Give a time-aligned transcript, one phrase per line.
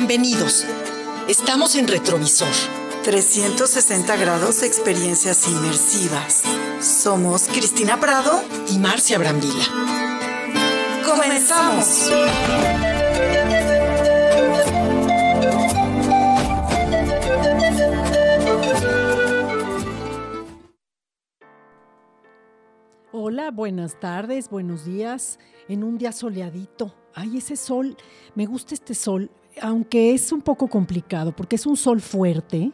[0.00, 0.64] Bienvenidos.
[1.26, 2.46] Estamos en Retrovisor.
[3.02, 6.44] 360 grados de experiencias inmersivas.
[6.80, 9.64] Somos Cristina Prado y Marcia Brambila.
[11.04, 12.12] ¡Comenzamos!
[23.10, 25.40] Hola, buenas tardes, buenos días.
[25.68, 26.94] En un día soleadito.
[27.14, 27.96] Ay, ese sol,
[28.36, 29.28] me gusta este sol,
[29.60, 32.72] aunque es un poco complicado porque es un sol fuerte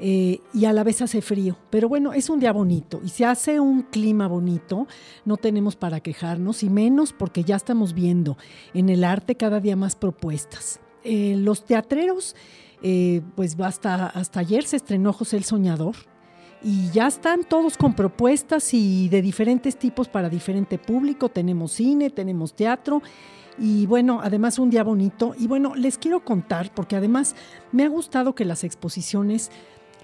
[0.00, 1.56] eh, y a la vez hace frío.
[1.70, 4.86] Pero bueno, es un día bonito y si hace un clima bonito,
[5.24, 8.36] no tenemos para quejarnos y menos porque ya estamos viendo
[8.74, 10.80] en el arte cada día más propuestas.
[11.04, 12.36] Eh, los teatreros,
[12.82, 15.96] eh, pues hasta, hasta ayer se estrenó José el Soñador
[16.62, 21.28] y ya están todos con propuestas y de diferentes tipos para diferente público.
[21.28, 23.02] Tenemos cine, tenemos teatro
[23.58, 25.34] y bueno, además un día bonito.
[25.38, 27.34] Y bueno, les quiero contar, porque además
[27.72, 29.50] me ha gustado que las exposiciones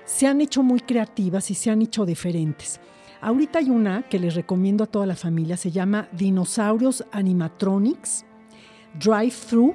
[0.04, 2.80] se han hecho muy creativas y se han hecho diferentes.
[3.20, 8.26] Ahorita hay una que les recomiendo a toda la familia, se llama Dinosaurios Animatronics
[9.00, 9.74] Drive Through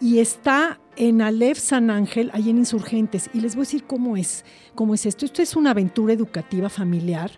[0.00, 3.30] y está en Aleph San Ángel, ahí en Insurgentes.
[3.32, 5.24] Y les voy a decir cómo es, cómo es esto.
[5.24, 7.30] Esto es una aventura educativa familiar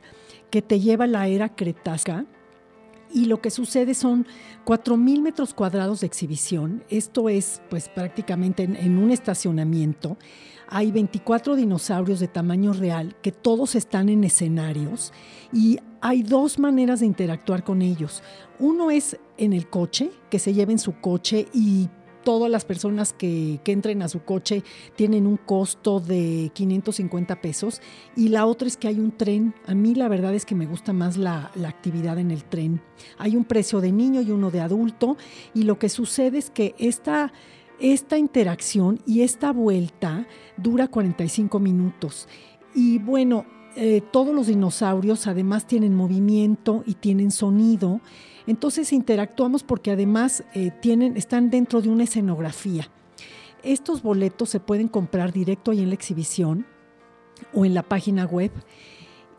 [0.50, 2.24] que te lleva a la era cretácica
[3.12, 4.26] y lo que sucede son
[4.64, 6.84] 4.000 metros cuadrados de exhibición.
[6.88, 10.16] Esto es pues prácticamente en, un estacionamiento.
[10.68, 15.12] Hay 24 dinosaurios de tamaño real que todos están en escenarios
[15.52, 18.22] y hay dos maneras de interactuar con ellos.
[18.58, 21.88] Uno es en el coche, que se lleven su coche y
[22.28, 24.62] todas las personas que, entren a su coche
[24.96, 27.80] tienen un costo de 550 pesos
[28.16, 29.54] y la otra es que hay un tren.
[29.66, 32.82] A mí la verdad es que me gusta más la, actividad en el tren.
[33.16, 35.16] Hay un precio de niño y uno de adulto
[35.54, 37.32] y lo que sucede es que esta,
[37.80, 40.26] esta interacción y esta vuelta
[40.58, 42.28] dura 45 minutos.
[42.74, 48.02] Y bueno, eh, todos los dinosaurios además tienen movimiento y tienen sonido.
[48.48, 52.88] Entonces interactuamos porque además eh, tienen, están dentro de una escenografía.
[53.62, 56.64] Estos boletos se pueden comprar directo ahí en la exhibición
[57.52, 58.50] o en la página web.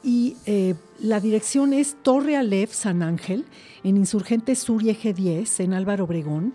[0.04, 3.46] Y eh, la dirección es Torre Aleph San Ángel,
[3.84, 6.54] en Insurgentes Sur y Eje 10, en Álvaro Obregón.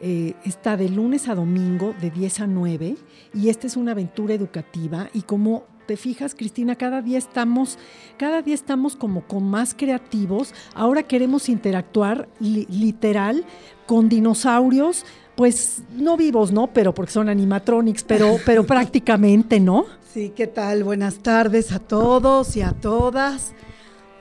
[0.00, 2.96] Eh, está de lunes a domingo, de 10 a 9,
[3.34, 5.10] y esta es una aventura educativa.
[5.12, 7.78] Y como te fijas, Cristina, cada día estamos,
[8.18, 10.52] cada día estamos como con más creativos.
[10.74, 13.44] Ahora queremos interactuar literal
[13.86, 15.04] con dinosaurios,
[15.36, 16.66] pues no vivos, ¿no?
[16.68, 19.86] Pero porque son animatronics, pero, pero prácticamente, ¿no?
[20.12, 20.82] Sí, ¿qué tal?
[20.82, 23.52] Buenas tardes a todos y a todas.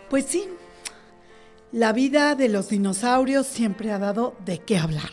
[0.09, 0.45] Pues sí,
[1.71, 5.09] la vida de los dinosaurios siempre ha dado de qué hablar.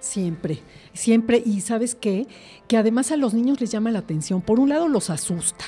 [0.00, 0.60] Siempre
[0.92, 2.26] siempre, y sabes qué,
[2.68, 4.40] que además a los niños les llama la atención.
[4.40, 5.64] Por un lado los asusta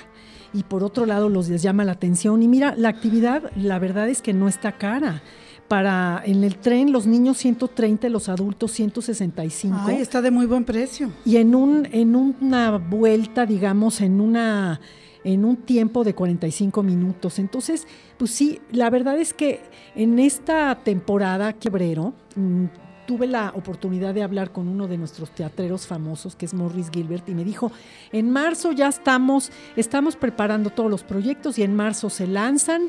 [0.52, 2.42] y por otro lado los les llama la atención.
[2.42, 5.22] Y mira, la actividad, la verdad es que no está cara.
[5.68, 9.76] Para en el tren los niños 130, los adultos 165.
[9.86, 11.10] Ay, está de muy buen precio.
[11.24, 14.78] Y en un en una vuelta, digamos, en una
[15.24, 17.38] en un tiempo de 45 minutos.
[17.38, 17.86] Entonces,
[18.18, 19.62] pues sí, la verdad es que
[19.96, 22.64] en esta temporada quebrero, mm,
[23.06, 27.28] tuve la oportunidad de hablar con uno de nuestros teatreros famosos, que es Morris Gilbert,
[27.28, 27.72] y me dijo,
[28.12, 32.88] en marzo ya estamos, estamos preparando todos los proyectos y en marzo se lanzan.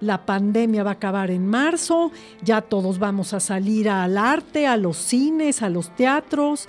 [0.00, 2.12] La pandemia va a acabar en marzo,
[2.42, 6.68] ya todos vamos a salir al arte, a los cines, a los teatros.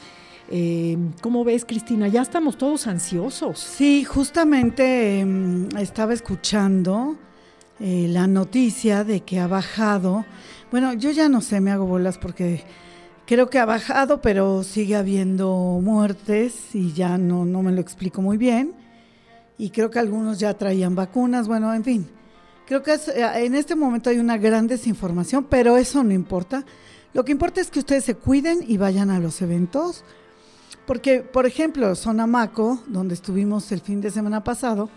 [0.50, 2.07] Eh, ¿Cómo ves, Cristina?
[2.07, 3.59] Ya estamos todos ansiosos.
[3.59, 7.18] Sí, justamente em, estaba escuchando
[7.80, 10.25] eh, la noticia de que ha bajado.
[10.71, 12.63] Bueno, yo ya no sé, me hago bolas porque
[13.27, 18.21] Creo que ha bajado, pero sigue habiendo muertes y ya no, no me lo explico
[18.21, 18.74] muy bien.
[19.57, 22.09] Y creo que algunos ya traían vacunas, bueno, en fin.
[22.65, 26.63] Creo que eh, en este momento hay una gran desinformación, pero eso no importa.
[27.13, 30.06] Lo que importa es que ustedes se cuiden y vayan a los eventos.
[30.85, 34.89] Porque, por ejemplo, Sonamaco, donde estuvimos el fin de semana pasado,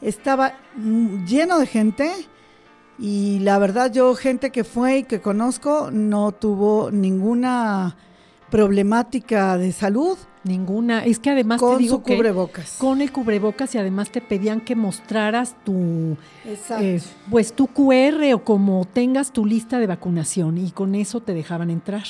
[0.00, 2.10] estaba mm, lleno de gente
[2.98, 7.96] y la verdad yo gente que fue y que conozco no tuvo ninguna
[8.50, 10.16] problemática de salud.
[10.44, 11.04] Ninguna.
[11.04, 12.76] Es que además con te digo su cubrebocas.
[12.78, 18.44] con el cubrebocas y además te pedían que mostraras tu eh, pues tu QR o
[18.44, 22.04] como tengas tu lista de vacunación y con eso te dejaban entrar.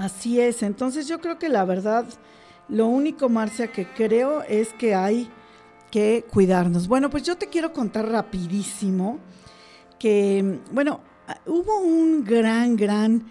[0.00, 0.64] Así es.
[0.64, 2.04] Entonces yo creo que la verdad
[2.68, 5.30] lo único Marcia que creo es que hay
[5.92, 6.88] que cuidarnos.
[6.88, 9.20] Bueno, pues yo te quiero contar rapidísimo
[10.02, 10.98] que, bueno,
[11.46, 13.22] hubo un gran, gran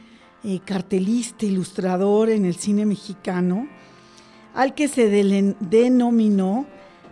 [0.42, 3.68] eh, cartelista, ilustrador en el cine mexicano,
[4.54, 6.66] al que se denominó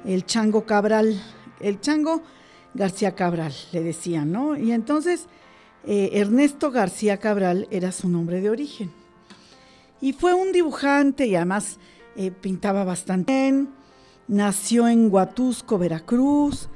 [0.06, 1.22] el Chango Cabral,
[1.60, 2.22] el Chango
[2.74, 4.56] García Cabral, le decían, ¿no?
[4.56, 5.28] Y entonces
[5.86, 8.90] eh, Ernesto García Cabral era su nombre de origen.
[10.00, 11.80] Y fue un dibujante y además
[12.16, 13.70] eh, pintaba bastante bien,
[14.30, 16.70] nació en Huatusco, Veracruz,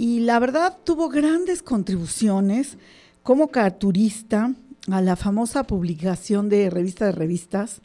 [0.00, 2.78] y la verdad tuvo grandes contribuciones
[3.22, 4.54] como caricaturista
[4.90, 7.82] a la famosa publicación de revista de revistas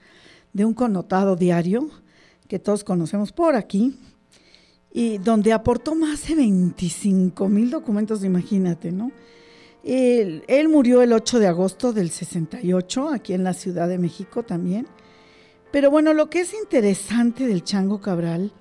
[0.53, 1.89] de un connotado diario
[2.47, 3.99] que todos conocemos por aquí,
[4.93, 9.11] y donde aportó más de 25 mil documentos, imagínate, ¿no?
[9.83, 14.43] Él, él, murió el 8 de agosto del 68, aquí en la Ciudad de México
[14.43, 14.87] también.
[15.69, 18.53] Pero bueno, lo que es interesante del Chango Cabral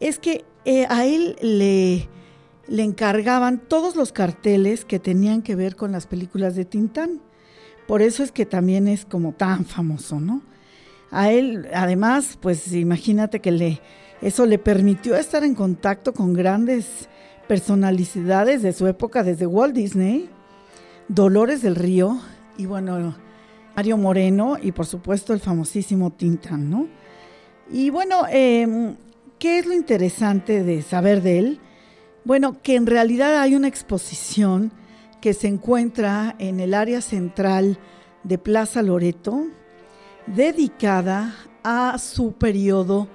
[0.00, 2.08] es que eh, a él le,
[2.68, 7.20] le encargaban todos los carteles que tenían que ver con las películas de Tintán.
[7.86, 10.42] Por eso es que también es como tan famoso, ¿no?
[11.10, 13.80] A él, además, pues imagínate que le,
[14.20, 17.08] eso le permitió estar en contacto con grandes
[17.46, 20.28] personalidades de su época, desde Walt Disney,
[21.08, 22.20] Dolores del Río
[22.58, 23.14] y bueno,
[23.76, 26.88] Mario Moreno y por supuesto el famosísimo Tintán, ¿no?
[27.70, 28.96] Y bueno, em,
[29.38, 31.60] ¿qué es lo interesante de saber de él?
[32.26, 34.72] Bueno, que en realidad hay una exposición
[35.20, 37.78] que se encuentra en el área central
[38.24, 39.46] de Plaza Loreto,
[40.26, 43.06] dedicada a su periodo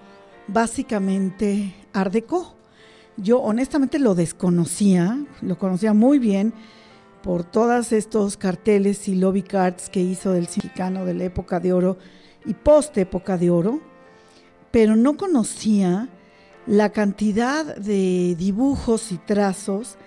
[0.47, 2.15] básicamente Art
[3.17, 6.53] Yo honestamente lo desconocía, lo conocía muy bien
[7.21, 11.73] por todos estos carteles y lobby cards que hizo del mexicano de la época de
[11.73, 11.97] oro
[12.45, 13.81] y post época de oro,
[14.71, 16.07] pero no conocía
[16.71, 19.97] la cantidad de dibujos y trazos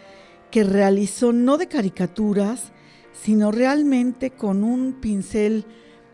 [0.50, 2.72] que realizó no de caricaturas,
[3.12, 5.66] sino realmente con un pincel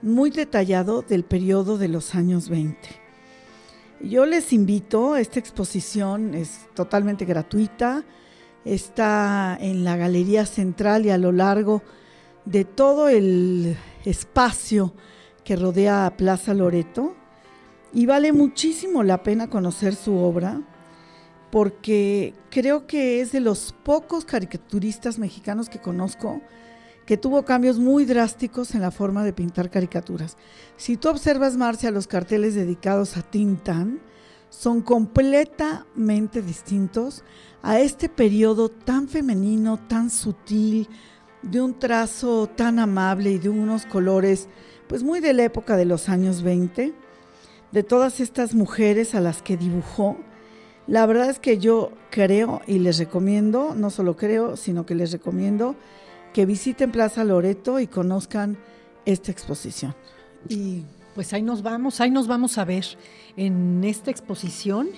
[0.02, 2.76] muy detallado del periodo de los años 20.
[4.02, 8.04] Yo les invito, esta exposición es totalmente gratuita,
[8.64, 11.84] está en la Galería Central y a lo largo
[12.44, 14.94] de todo el espacio
[15.44, 17.19] que rodea a Plaza Loreto
[17.92, 20.62] y vale muchísimo la pena conocer su obra
[21.50, 26.40] porque creo que es de los pocos caricaturistas mexicanos que conozco
[27.06, 30.36] que tuvo cambios muy drásticos en la forma de pintar caricaturas.
[30.76, 34.00] Si tú observas, Marcia, los carteles dedicados a Tintán,
[34.48, 37.24] son completamente distintos
[37.62, 40.88] a este periodo tan femenino, tan sutil,
[41.42, 44.48] de un trazo tan amable y de unos colores,
[44.88, 46.92] pues muy de la época de los años 20,
[47.72, 50.16] de todas estas mujeres a las que dibujó.
[50.86, 55.12] La verdad es que yo creo y les recomiendo, no solo creo, sino que les
[55.12, 55.76] recomiendo
[56.32, 58.58] que visiten Plaza Loreto y conozcan
[59.04, 59.94] esta exposición.
[60.48, 60.84] Y
[61.14, 62.84] pues ahí nos vamos, ahí nos vamos a ver
[63.36, 64.88] en esta exposición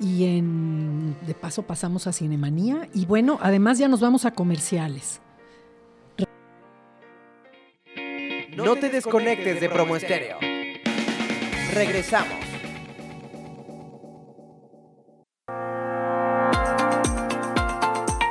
[0.00, 5.20] y en de paso pasamos a Cinemanía y bueno, además ya nos vamos a comerciales.
[8.56, 10.51] No te desconectes de Promo Estéreo.
[11.72, 12.38] Regresamos.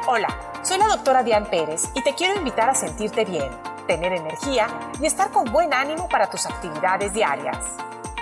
[0.07, 0.27] Hola.
[0.61, 3.49] Soy la doctora Diane Pérez y te quiero invitar a sentirte bien,
[3.87, 4.67] tener energía
[5.01, 7.57] y estar con buen ánimo para tus actividades diarias.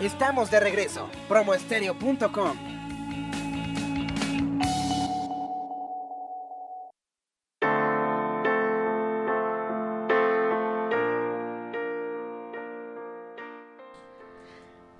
[0.00, 1.10] Estamos de regreso.
[1.28, 2.56] Promoestereo.com.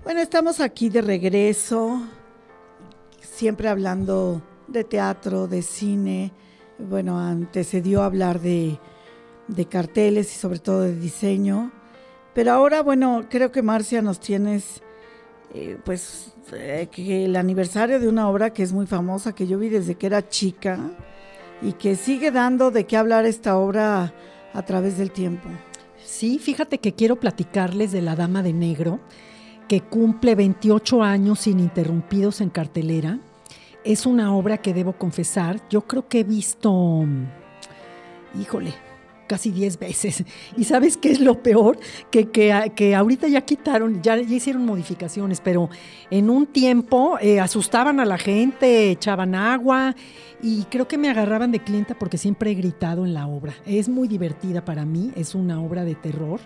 [0.02, 2.00] Bueno, estamos aquí de regreso,
[3.38, 6.32] siempre hablando de teatro, de cine.
[6.76, 8.80] Bueno, antecedió hablar de,
[9.46, 11.70] de carteles y sobre todo de diseño.
[12.34, 14.82] Pero ahora, bueno, creo que Marcia nos tienes
[15.54, 19.56] eh, pues eh, que el aniversario de una obra que es muy famosa, que yo
[19.56, 20.78] vi desde que era chica
[21.62, 24.14] y que sigue dando de qué hablar esta obra
[24.52, 25.48] a través del tiempo.
[26.04, 28.98] Sí, fíjate que quiero platicarles de La Dama de Negro,
[29.68, 33.20] que cumple 28 años ininterrumpidos en cartelera.
[33.84, 37.04] Es una obra que debo confesar, yo creo que he visto,
[38.38, 38.74] híjole,
[39.28, 40.24] casi 10 veces.
[40.56, 41.78] ¿Y sabes qué es lo peor?
[42.10, 45.70] Que, que, ahorita ya quitaron, ya, ya, hicieron modificaciones, pero
[46.10, 49.94] en un tiempo eh, asustaban a la gente, echaban agua
[50.42, 53.54] y creo que me agarraban de clienta porque siempre he gritado en la obra.
[53.64, 56.40] Es muy divertida para mí, es una obra de terror.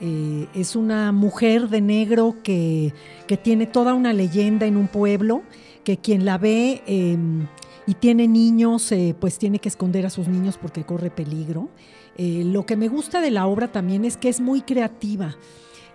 [0.00, 2.92] Eh, es una mujer de negro que,
[3.28, 5.42] que, tiene toda una leyenda en un pueblo,
[5.84, 7.46] que quien la ve em,
[7.86, 11.68] y tiene niños, eh, pues tiene que esconder a sus niños porque corre peligro.
[12.16, 15.36] Eh, lo que me gusta de la obra también es que es muy creativa.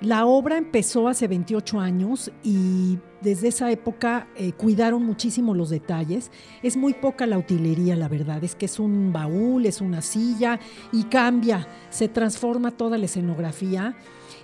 [0.01, 6.31] La obra empezó hace 28 años y desde esa época eh, cuidaron muchísimo los detalles.
[6.63, 8.41] Es muy poca la utilería, la verdad.
[8.41, 10.57] Es que es un baúl, es una silla
[10.93, 13.97] y cambia, se transforma toda la escenografía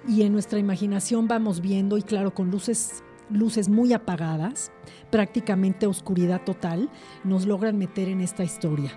[0.07, 4.71] y en nuestra imaginación vamos viendo y claro, con luces luces muy apagadas,
[5.11, 6.89] prácticamente oscuridad total,
[7.23, 8.91] nos logran meter en esta historia.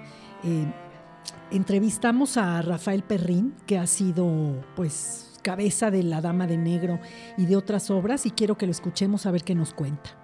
[0.44, 0.66] Eh,
[1.50, 7.00] entrevistamos a Rafael Perrín, que ha sido pues cabeza de La Dama de Negro
[7.36, 10.17] y de otras obras, y quiero que lo escuchemos a ver qué nos cuenta.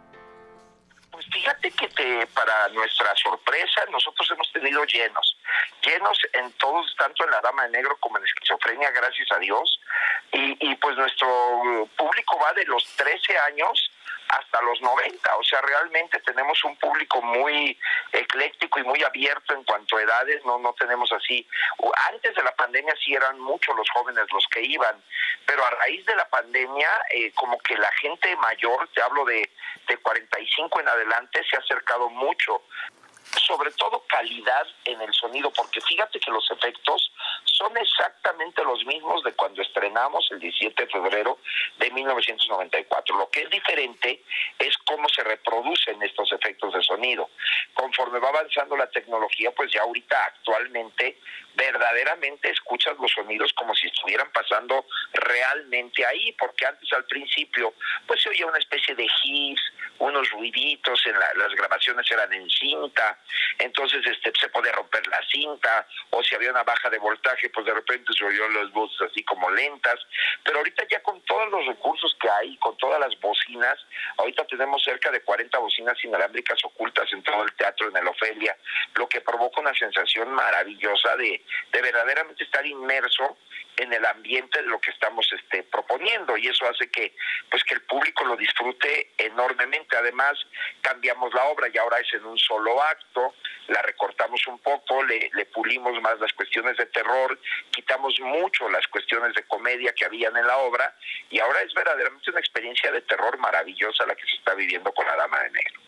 [1.14, 5.36] Pues fíjate que para nuestra sorpresa nosotros hemos tenido llenos,
[5.80, 9.80] llenos en todos, tanto en La Dama de Negro como en Esquizofrenia, gracias a Dios,
[10.32, 13.92] y pues nuestro público va de los 13 años
[14.38, 15.36] hasta los 90.
[15.36, 17.78] O sea, realmente tenemos un público muy
[18.12, 20.44] ecléctico y muy abierto en cuanto a edades.
[20.44, 21.46] No, no tenemos así.
[22.12, 25.02] Antes de la pandemia sí eran muchos los jóvenes los que iban,
[25.46, 29.50] pero a raíz de la pandemia, eh, como que la gente mayor, te hablo de,
[29.88, 32.62] de 45 en adelante, se ha acercado mucho
[33.40, 37.12] sobre todo calidad en el sonido, porque fíjate que los efectos
[37.44, 41.38] son exactamente los mismos de cuando estrenamos el 17 de febrero
[41.78, 43.16] de 1994.
[43.16, 44.22] Lo que es diferente
[44.58, 47.30] es cómo se reproducen estos efectos de sonido.
[47.74, 51.18] Conforme va avanzando la tecnología, pues ya ahorita actualmente
[51.54, 57.74] verdaderamente escuchas los sonidos como si estuvieran pasando realmente ahí, porque antes al principio
[58.06, 59.60] pues se oía una especie de his,
[59.98, 63.18] unos ruiditos, en las grabaciones eran en cinta,
[63.58, 67.66] entonces este se podía romper la cinta, o si había una baja de voltaje, pues
[67.66, 70.00] de repente se oían las voces así como lentas,
[70.42, 73.78] pero ahorita ya con todos los recursos que hay, con todas las bocinas,
[74.18, 78.56] ahorita tenemos cerca de 40 bocinas inalámbricas ocultas en todo el teatro, en el Ofelia,
[78.94, 83.36] lo que provoca una sensación maravillosa de, de verdaderamente estar inmerso
[83.76, 86.36] en el ambiente de lo que estamos este, proponiendo.
[86.36, 87.14] Y eso hace que
[87.50, 89.96] pues que el público lo disfrute enormemente.
[89.96, 90.38] Además
[90.80, 93.34] cambiamos la obra y ahora es en un solo acto
[93.68, 97.38] la recortamos un poco le, le pulimos más las cuestiones de terror
[97.70, 100.94] quitamos mucho las cuestiones de comedia que habían en la obra
[101.30, 105.06] y ahora es verdaderamente una experiencia de terror maravillosa la que se está viviendo con
[105.06, 105.83] la dama de negro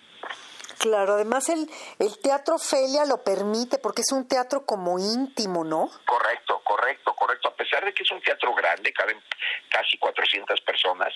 [0.79, 1.69] Claro, además el,
[1.99, 5.91] el teatro Felia lo permite porque es un teatro como íntimo, ¿no?
[6.05, 7.49] Correcto, correcto, correcto.
[7.49, 9.21] A pesar de que es un teatro grande, caben
[9.69, 11.13] casi 400 personas,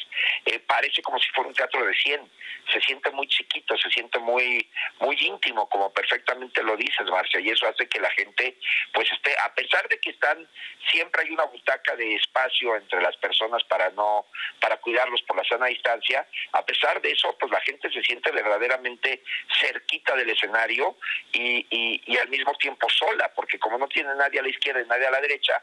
[0.46, 2.30] eh, parece como si fuera un teatro de 100.
[2.72, 4.68] Se siente muy chiquito, se siente muy
[5.00, 8.56] muy íntimo, como perfectamente lo dices, Marcia, y eso hace que la gente,
[8.92, 10.48] pues esté, a pesar de que están,
[10.90, 14.26] siempre hay una butaca de espacio entre las personas para no,
[14.60, 18.30] para cuidarlos por la sana distancia, a pesar de eso, pues la gente se siente
[18.30, 19.22] verdaderamente
[19.60, 20.96] cerquita del escenario
[21.32, 21.66] y,
[22.06, 25.06] y, al mismo tiempo sola, porque como no tiene nadie a la izquierda y nadie
[25.06, 25.62] a la derecha,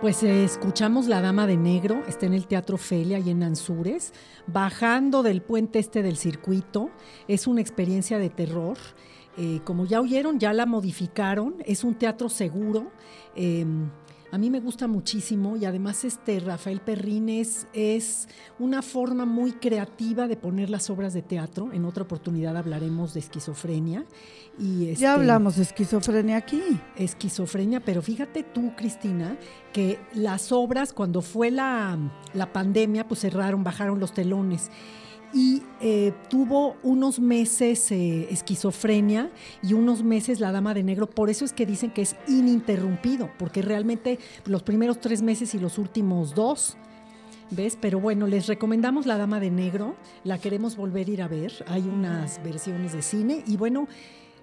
[0.00, 4.12] Pues eh, escuchamos La Dama de Negro, está en el Teatro Felia y en Anzures,
[4.46, 6.92] bajando del puente este del circuito.
[7.26, 8.78] Es una experiencia de terror.
[9.36, 11.56] Eh, como ya oyeron, ya la modificaron.
[11.66, 12.92] Es un teatro seguro.
[13.34, 13.90] Em,
[14.30, 20.28] a mí me gusta muchísimo y además este Rafael Perrines es una forma muy creativa
[20.28, 21.72] de poner las obras de teatro.
[21.72, 24.04] En otra oportunidad hablaremos de esquizofrenia.
[24.58, 26.62] Y ya este, hablamos de esquizofrenia aquí.
[26.96, 29.38] Esquizofrenia, pero fíjate tú, Cristina,
[29.72, 31.98] que las obras, cuando fue la,
[32.34, 34.70] la pandemia, pues cerraron, bajaron los telones
[35.32, 39.30] y eh, tuvo unos meses eh, esquizofrenia
[39.62, 41.08] y unos meses la dama de negro.
[41.08, 45.58] Por eso es que dicen que es ininterrumpido, porque realmente los primeros tres meses y
[45.58, 46.76] los últimos dos,
[47.50, 47.76] ¿ves?
[47.80, 51.52] Pero bueno, les recomendamos la dama de negro, la queremos volver a ir a ver.
[51.66, 53.88] Hay unas versiones de cine y bueno,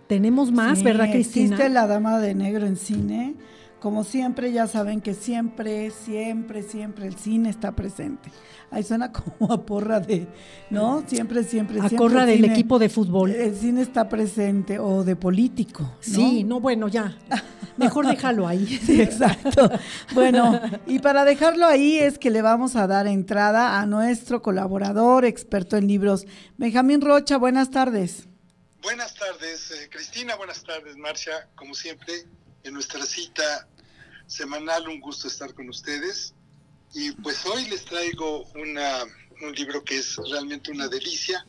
[0.07, 1.55] tenemos más, ¿verdad, Cristina?
[1.55, 3.35] Existe la dama de negro en cine.
[3.79, 8.31] Como siempre, ya saben que siempre, siempre, siempre el cine está presente.
[8.71, 10.27] Ahí suena como a porra de,
[10.69, 11.03] ¿no?
[11.07, 11.97] Siempre, siempre, a siempre.
[11.97, 13.31] porra del equipo de fútbol.
[13.31, 15.83] El cine está presente, o de político.
[15.83, 15.97] ¿no?
[16.01, 17.17] Sí, no, bueno, ya.
[17.77, 18.65] Mejor déjalo ahí.
[18.85, 19.69] Sí, exacto.
[20.13, 25.25] Bueno, y para dejarlo ahí es que le vamos a dar entrada a nuestro colaborador,
[25.25, 26.25] experto en libros,
[26.57, 27.37] Benjamín Rocha.
[27.37, 28.27] Buenas tardes.
[28.81, 30.35] Buenas tardes, eh, Cristina.
[30.35, 31.49] Buenas tardes, Marcia.
[31.55, 32.25] Como siempre,
[32.65, 33.67] en nuestra cita
[34.27, 36.33] semanal, un gusto estar con ustedes.
[36.93, 39.03] Y pues hoy les traigo una,
[39.41, 41.45] un libro que es realmente una delicia.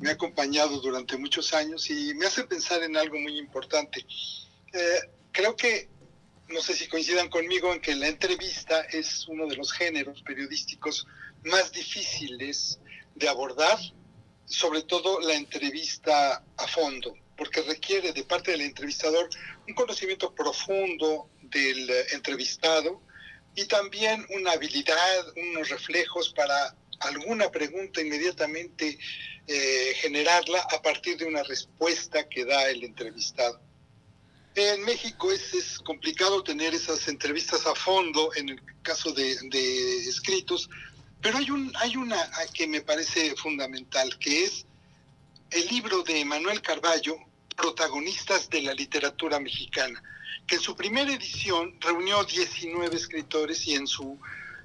[0.00, 4.06] Me ha acompañado durante muchos años y me hace pensar en algo muy importante.
[4.72, 5.88] Eh, creo que,
[6.48, 11.06] no sé si coincidan conmigo en que la entrevista es uno de los géneros periodísticos
[11.44, 12.78] más difíciles
[13.16, 13.78] de abordar,
[14.44, 19.28] sobre todo la entrevista a fondo, porque requiere de parte del entrevistador
[19.68, 23.02] un conocimiento profundo del eh, entrevistado
[23.54, 28.98] y también una habilidad, unos reflejos para alguna pregunta inmediatamente
[29.46, 33.60] eh, generarla a partir de una respuesta que da el entrevistado.
[34.54, 39.98] En México es, es, complicado tener esas entrevistas a fondo en el caso de, de
[40.08, 40.70] escritos,
[41.20, 42.16] pero hay, un, hay una
[42.54, 44.66] que me parece fundamental, que es
[45.50, 47.16] el libro de Manuel Carballo,
[47.56, 50.02] Protagonistas de la Literatura Mexicana,
[50.46, 54.18] que en su primera edición reunió 19 escritores y en su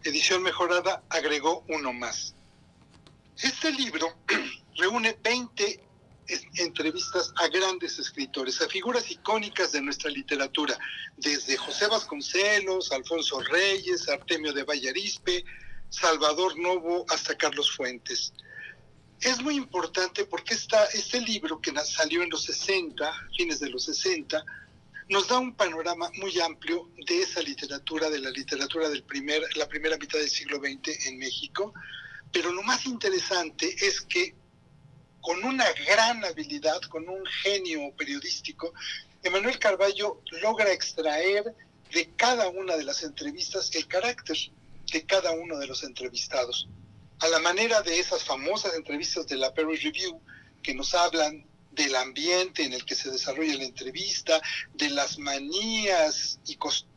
[0.03, 2.35] edición mejorada agregó uno más.
[3.41, 4.15] Este libro
[4.77, 5.81] reúne 20
[6.57, 10.77] entrevistas a grandes escritores, a figuras icónicas de nuestra literatura,
[11.17, 15.43] desde José Vasconcelos, Alfonso Reyes, Artemio de Vallarispe,
[15.89, 18.33] Salvador Novo hasta Carlos Fuentes.
[19.21, 24.43] Es muy importante porque este libro que salió en los 60, fines de los 60,
[25.09, 29.67] nos da un panorama muy amplio de esa literatura, de la literatura del primer, la
[29.67, 31.71] primera mitad del siglo XX en México.
[32.31, 34.33] Pero lo más interesante es que
[35.21, 38.73] con una gran habilidad, con un genio periodístico,
[39.21, 41.53] Emanuel Carballo logra extraer
[41.93, 44.37] de cada una de las entrevistas el carácter
[44.91, 46.67] de cada uno de los entrevistados.
[47.21, 50.19] A la manera de esas famosas entrevistas de la Perry Review
[50.63, 54.41] que nos hablan del ambiente en el que se desarrolla la entrevista,
[54.73, 56.87] de las manías y, cost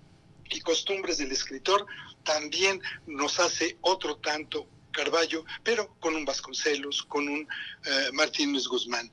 [0.48, 1.86] y costumbres del escritor,
[2.24, 9.10] también nos hace otro tanto Carballo, pero con un Vasconcelos, con un uh, Martínez Guzmán.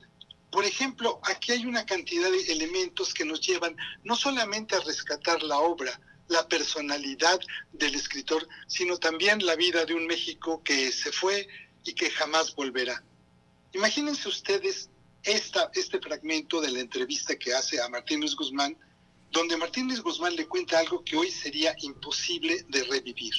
[0.50, 5.42] Por ejemplo, aquí hay una cantidad de elementos que nos llevan no solamente a rescatar
[5.42, 6.00] la obra,
[6.32, 7.38] la personalidad
[7.72, 11.46] del escritor, sino también la vida de un México que se fue
[11.84, 13.02] y que jamás volverá.
[13.72, 14.90] Imagínense ustedes
[15.22, 18.76] esta, este fragmento de la entrevista que hace a Martínez Guzmán,
[19.30, 23.34] donde Martínez Guzmán le cuenta algo que hoy sería imposible de revivir.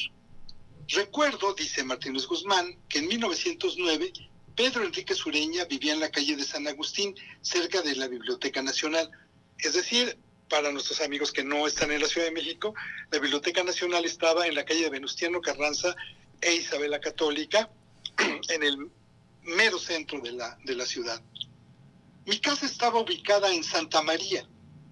[0.87, 4.13] Recuerdo, dice Martínez Guzmán, que en 1909
[4.55, 9.09] Pedro Enrique Sureña vivía en la calle de San Agustín, cerca de la Biblioteca Nacional.
[9.57, 10.17] Es decir,
[10.53, 12.75] para nuestros amigos que no están en la Ciudad de México,
[13.09, 15.95] la Biblioteca Nacional estaba en la calle de Venustiano Carranza
[16.39, 17.71] e Isabela Católica,
[18.49, 18.77] en el
[19.41, 21.19] mero centro de la, de la ciudad.
[22.27, 24.47] Mi casa estaba ubicada en Santa María,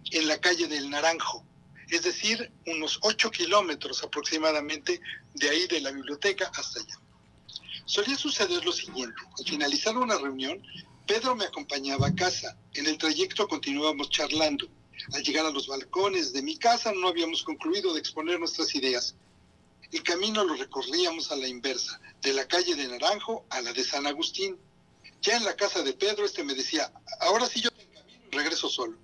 [0.10, 1.46] en la calle del Naranjo,
[1.92, 5.00] es decir, unos 8 kilómetros aproximadamente
[5.36, 7.00] de ahí de la biblioteca hasta allá.
[7.86, 10.60] Solía suceder lo siguiente, al finalizar una reunión,
[11.06, 14.68] Pedro me acompañaba a casa, en el trayecto continuábamos charlando.
[15.14, 19.16] Al llegar a los balcones de mi casa no habíamos concluido de exponer nuestras ideas.
[19.92, 23.84] El camino lo recorríamos a la inversa, de la calle de Naranjo a la de
[23.84, 24.58] San Agustín.
[25.22, 28.70] Ya en la casa de Pedro, este me decía, ahora sí yo te encamino regreso
[28.70, 28.98] solo.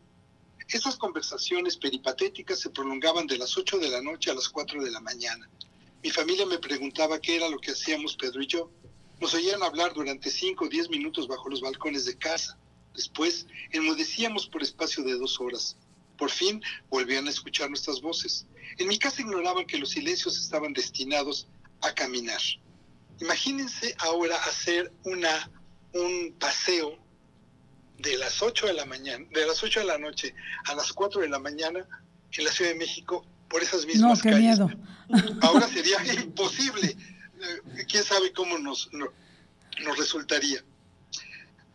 [0.70, 4.92] Esas conversaciones peripatéticas se prolongaban de las 8 de la noche a las 4 de
[4.92, 5.50] la mañana.
[6.04, 8.72] Mi familia me preguntaba qué era lo que hacíamos Pedro y yo.
[9.20, 12.58] Nos oían hablar durante 5 o 10 minutos bajo los balcones de casa.
[12.94, 15.78] Después, enmudecíamos por espacio de dos horas.
[16.18, 18.46] Por fin, volvían a escuchar nuestras voces.
[18.78, 21.48] En mi casa ignoraban que los silencios estaban destinados
[21.82, 22.42] a caminar.
[23.20, 25.50] Imagínense ahora hacer una,
[25.94, 26.98] un paseo
[27.98, 30.34] de las 8 de la mañana, de las 8 de la noche
[30.66, 31.88] a las 4 de la mañana
[32.32, 34.60] en la Ciudad de México por esas mismas no, qué calles.
[34.60, 34.70] Miedo.
[35.42, 36.96] Ahora sería imposible.
[37.88, 39.08] Quién sabe cómo nos, no,
[39.84, 40.64] nos resultaría.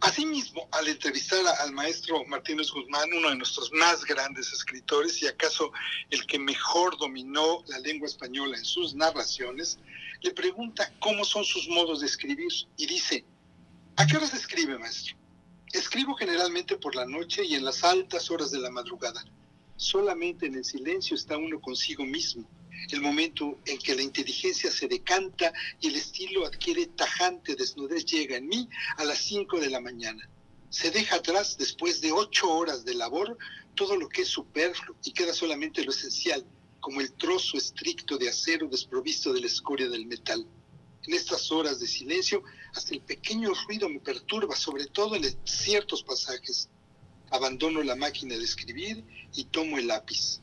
[0.02, 5.70] Asimismo, al entrevistar al maestro Martínez Guzmán, uno de nuestros más grandes escritores y acaso
[6.10, 9.78] el que mejor dominó la lengua española en sus narraciones,
[10.20, 13.24] le pregunta cómo son sus modos de escribir y dice,
[13.94, 15.14] ¿a qué horas escribe, maestro?
[15.72, 19.24] Escribo generalmente por la noche y en las altas horas de la madrugada.
[19.76, 22.44] Solamente en el silencio está uno consigo mismo,
[22.90, 28.37] el momento en que la inteligencia se decanta y el estilo adquiere tajante desnudez llega
[28.37, 30.29] en mí a las 5 de la mañana.
[30.71, 33.37] Se deja atrás, después de ocho horas de labor,
[33.75, 36.47] todo lo que es superfluo y queda solamente lo esencial,
[36.81, 40.47] como el trozo estricto de acero desprovisto de la escoria del metal.
[41.07, 42.42] En estas horas de silencio,
[42.75, 46.68] hasta el pequeño ruido me perturba, sobre todo en ciertos pasajes.
[47.31, 50.41] Abandono la máquina de escribir y tomo el lápiz.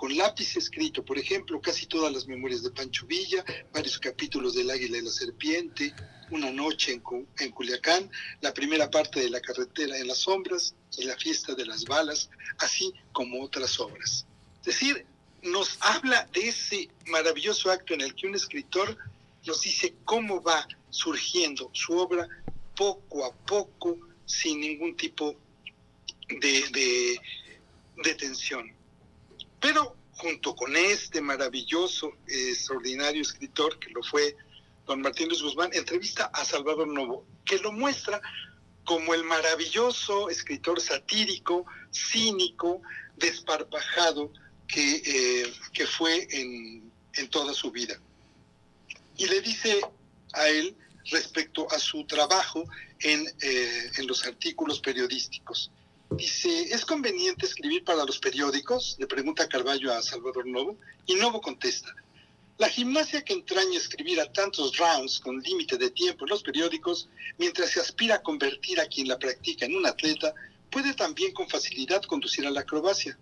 [0.00, 4.70] Con lápiz escrito, por ejemplo, casi todas las memorias de Pancho Villa, varios capítulos del
[4.70, 5.94] Águila y la Serpiente,
[6.30, 8.10] Una noche en, Culiacán,
[8.40, 12.30] la primera parte de La carretera en las sombras y La fiesta de las balas,
[12.60, 14.24] así como otras obras.
[14.60, 15.04] Es decir,
[15.42, 18.96] nos habla de ese maravilloso acto en el que un escritor
[19.44, 22.26] nos dice cómo va surgiendo su obra
[22.74, 25.36] poco a poco, sin ningún tipo
[26.40, 27.18] de,
[28.02, 28.79] de, tensión.
[29.60, 34.36] Pero junto con este maravilloso, extraordinario escritor que lo fue
[34.86, 38.20] don Martín Luis Guzmán, entrevista a Salvador Novo, que lo muestra
[38.84, 42.82] como el maravilloso escritor satírico, cínico,
[43.16, 44.32] desparpajado
[44.66, 48.00] que, eh, que fue en, en toda su vida
[49.20, 49.80] y le dice
[50.32, 50.74] a él
[51.10, 52.64] respecto a su trabajo
[53.00, 55.70] en, eh, en, los artículos periodísticos.
[56.16, 58.96] Dice, ¿es conveniente escribir para los periódicos?
[58.98, 61.94] Le pregunta Carballo a Salvador Novo y Novo contesta,
[62.58, 67.08] la gimnasia que entraña escribir a tantos rounds con límite de tiempo en los periódicos,
[67.38, 70.34] mientras se aspira a convertir a quien la practica en un atleta,
[70.70, 73.18] puede también con facilidad conducir a la acrobacia.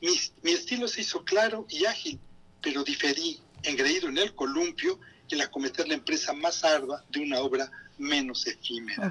[0.00, 2.18] Mi, mi estilo se hizo claro y ágil,
[2.60, 4.98] pero diferí, engreído en el columpio,
[5.32, 9.08] el acometer la empresa más ardua de una obra menos efímera.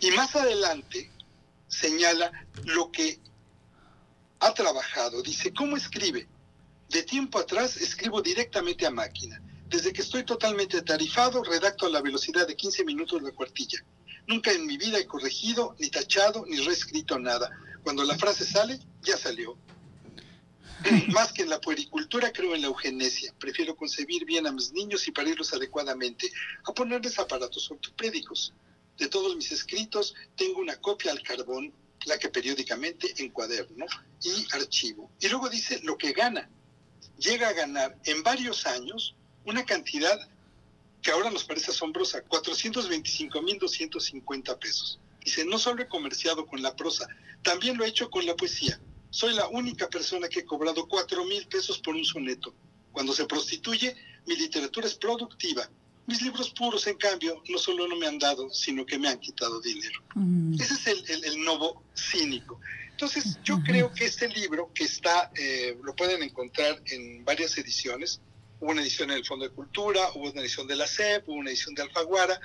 [0.00, 1.10] Y más adelante
[1.70, 2.30] señala
[2.64, 3.18] lo que
[4.40, 5.22] ha trabajado.
[5.22, 6.28] Dice, ¿cómo escribe?
[6.88, 9.40] De tiempo atrás escribo directamente a máquina.
[9.68, 13.78] Desde que estoy totalmente tarifado, redacto a la velocidad de 15 minutos la cuartilla.
[14.26, 17.50] Nunca en mi vida he corregido, ni tachado, ni reescrito nada.
[17.84, 19.56] Cuando la frase sale, ya salió.
[21.12, 23.32] Más que en la puericultura, creo en la eugenesia.
[23.38, 26.30] Prefiero concebir bien a mis niños y parirlos adecuadamente
[26.64, 28.52] a ponerles aparatos ortopédicos.
[29.00, 31.72] De todos mis escritos, tengo una copia al carbón,
[32.04, 33.86] la que periódicamente encuaderno
[34.22, 35.10] y archivo.
[35.18, 36.50] Y luego dice lo que gana.
[37.16, 40.20] Llega a ganar en varios años una cantidad
[41.00, 45.00] que ahora nos parece asombrosa, 425.250 pesos.
[45.24, 47.08] Dice, no solo he comerciado con la prosa,
[47.42, 48.78] también lo he hecho con la poesía.
[49.08, 52.52] Soy la única persona que he cobrado cuatro mil pesos por un soneto.
[52.92, 55.70] Cuando se prostituye, mi literatura es productiva.
[56.06, 59.20] Mis libros puros, en cambio, no solo no me han dado, sino que me han
[59.20, 60.00] quitado dinero.
[60.14, 60.54] Mm.
[60.60, 62.60] Ese es el, el, novo cínico.
[62.90, 68.20] Entonces, yo creo que este libro, que está, eh, lo pueden encontrar en varias ediciones,
[68.60, 71.36] hubo una edición en el Fondo de Cultura, hubo una edición de la CEP, hubo
[71.36, 72.40] una edición de Alfaguara,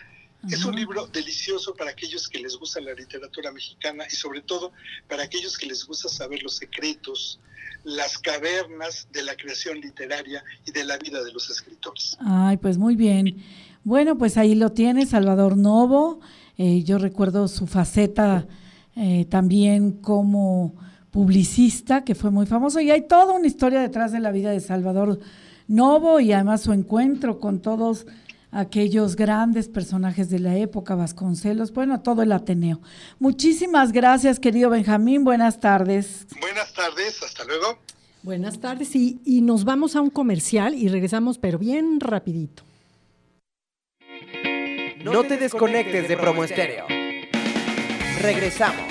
[0.49, 4.71] es un libro delicioso para aquellos que les gusta la literatura mexicana y sobre todo
[5.07, 7.39] para aquellos que les gusta saber los secretos,
[7.83, 12.17] las cavernas de la creación literaria y de la vida de los escritores.
[12.19, 13.43] Ay, pues muy bien.
[13.83, 16.19] Bueno, pues ahí lo tiene Salvador Novo.
[16.57, 18.47] Eh, yo recuerdo su faceta
[18.95, 20.75] eh, también como
[21.11, 24.59] publicista, que fue muy famoso, y hay toda una historia detrás de la vida de
[24.59, 25.19] Salvador
[25.67, 28.05] Novo y además su encuentro con todos
[28.55, 32.79] aquellos grandes personajes de la época, Vasconcelos, bueno, todo el Ateneo.
[33.19, 36.25] Muchísimas gracias, querido Benjamín, buenas tardes.
[36.39, 37.77] Buenas tardes, hasta luego.
[38.23, 42.63] Buenas tardes y, y nos vamos a un comercial y regresamos, pero bien rapidito.
[45.03, 46.85] No te desconectes de Promo Estéreo.
[48.21, 48.85] Regresamos.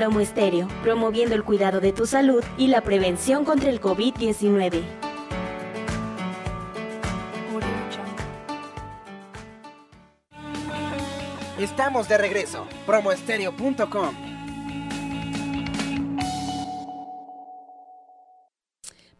[0.00, 4.82] Promo Estéreo, promoviendo el cuidado de tu salud y la prevención contra el COVID-19.
[11.58, 12.66] Estamos de regreso.
[12.86, 14.29] Promoestereo.com.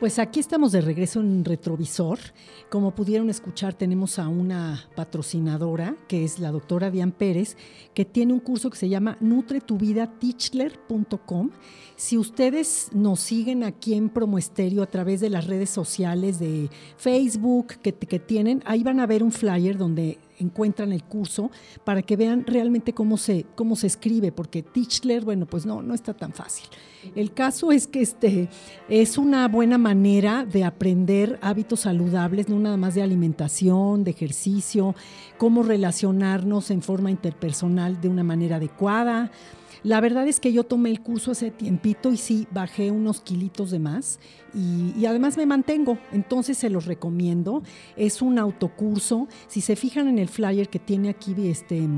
[0.01, 2.19] Pues aquí estamos de regreso en Retrovisor.
[2.71, 7.59] Como pudieron escuchar, tenemos a una patrocinadora, que es la doctora Diane Pérez,
[7.93, 11.51] que tiene un curso que se llama nutretuvidateachler.com.
[11.97, 16.71] Si ustedes nos siguen aquí en Promo Estéreo a través de las redes sociales de
[16.97, 21.51] Facebook que tienen, ahí van a ver un flyer donde encuentran el curso
[21.85, 25.95] para que vean realmente cómo se, cómo se escribe, porque Tischler, bueno, pues no, no
[25.95, 26.67] está tan fácil.
[27.15, 28.49] El caso es que este,
[28.89, 34.95] es una buena manera de aprender hábitos saludables, no nada más de alimentación, de ejercicio,
[35.39, 39.31] cómo relacionarnos en forma interpersonal de una manera adecuada.
[39.83, 43.71] La verdad es que yo tomé el curso hace tiempito y sí, bajé unos kilitos
[43.71, 44.19] de más
[44.55, 47.63] y, además me mantengo, entonces se los recomiendo.
[47.97, 49.29] Es un autocurso.
[49.49, 51.89] Si se fijan en el flyer que tiene aquí, este,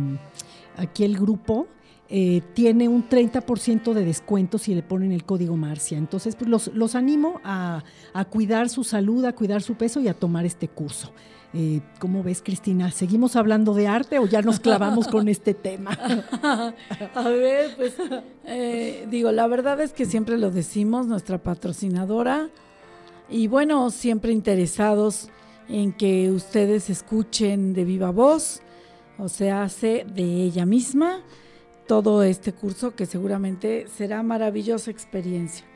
[0.77, 1.67] aquí el grupo,
[2.09, 5.99] eh, tiene un 30% de descuento si le ponen el código Marcia.
[5.99, 10.09] Entonces, pues los, los animo a, a, cuidar su salud, a cuidar su peso y
[10.09, 11.13] a tomar este curso.
[11.55, 12.91] Eh, ¿Cómo ves, Cristina?
[12.91, 15.91] ¿Seguimos hablando de arte o ya nos clavamos con este tema?
[17.15, 17.95] a ver, pues
[18.47, 22.49] eh, digo, la verdad es que siempre lo decimos, nuestra patrocinadora,
[23.29, 25.29] y bueno, siempre interesados
[25.69, 28.63] en que ustedes escuchen de viva voz,
[29.19, 31.21] o se hace de ella misma
[31.87, 35.67] todo este curso que seguramente será maravillosa experiencia.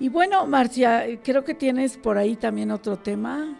[0.00, 3.56] Y bueno, Marcia, creo que tienes por ahí también otro tema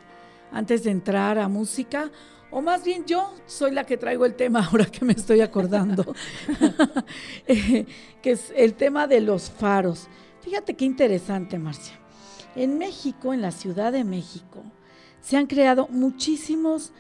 [0.53, 2.11] antes de entrar a música.
[2.51, 6.15] O más bien yo soy la que traigo el tema ahora que me estoy acordando,
[7.47, 7.87] eh,
[8.23, 10.09] que es el tema de los faros.
[10.41, 11.99] Fíjate qué interesante, Marcia.
[12.55, 14.63] En México, en la Ciudad de México,
[15.21, 16.93] se han creado muchísimos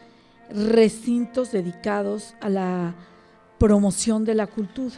[0.50, 2.94] recintos dedicados a la
[3.58, 4.96] promoción de la cultura.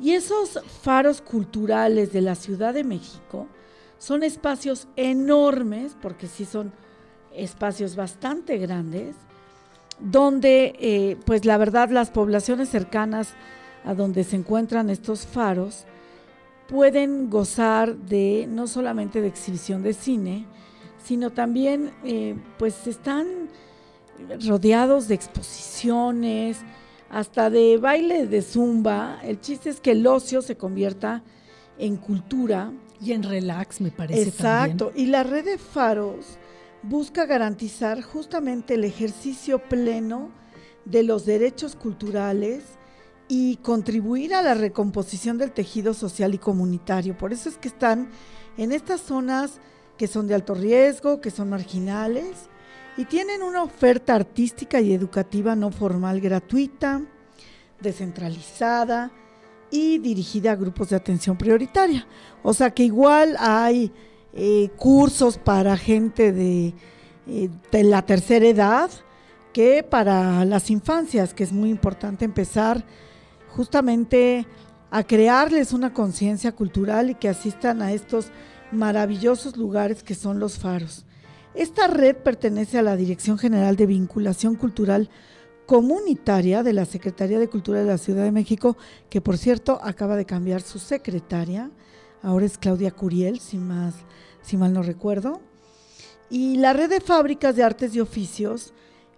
[0.00, 3.48] Y esos faros culturales de la Ciudad de México
[3.98, 6.72] son espacios enormes, porque sí son
[7.34, 9.16] espacios bastante grandes,
[10.00, 13.34] donde eh, pues la verdad las poblaciones cercanas
[13.84, 15.84] a donde se encuentran estos faros
[16.68, 20.46] pueden gozar de no solamente de exhibición de cine,
[21.02, 23.26] sino también eh, pues están
[24.46, 26.58] rodeados de exposiciones,
[27.10, 29.18] hasta de baile de zumba.
[29.22, 31.22] El chiste es que el ocio se convierta
[31.78, 32.72] en cultura.
[33.00, 34.22] Y en relax, me parece.
[34.22, 34.92] Exacto.
[34.94, 36.38] Y la red de faros
[36.82, 40.30] busca garantizar justamente el ejercicio pleno
[40.84, 42.64] de los derechos culturales
[43.28, 47.16] y contribuir a la recomposición del tejido social y comunitario.
[47.16, 48.10] Por eso es que están
[48.56, 49.60] en estas zonas
[49.98, 52.48] que son de alto riesgo, que son marginales
[52.96, 57.02] y tienen una oferta artística y educativa no formal gratuita,
[57.80, 59.12] descentralizada
[59.70, 62.06] y dirigida a grupos de atención prioritaria.
[62.42, 63.92] O sea que igual hay
[64.32, 66.74] eh, cursos para gente de,
[67.26, 68.90] eh, de la tercera edad
[69.52, 72.84] que para las infancias, que es muy importante empezar
[73.48, 74.46] justamente
[74.90, 78.30] a crearles una conciencia cultural y que asistan a estos
[78.72, 81.04] maravillosos lugares que son los faros.
[81.54, 85.10] Esta red pertenece a la Dirección General de Vinculación Cultural
[85.66, 88.76] Comunitaria de la Secretaría de Cultura de la Ciudad de México,
[89.10, 91.70] que por cierto acaba de cambiar su secretaria,
[92.22, 93.94] ahora es Claudia Curiel, sin más
[94.42, 95.40] si mal no recuerdo.
[96.30, 98.72] Y la red de fábricas de artes y oficios,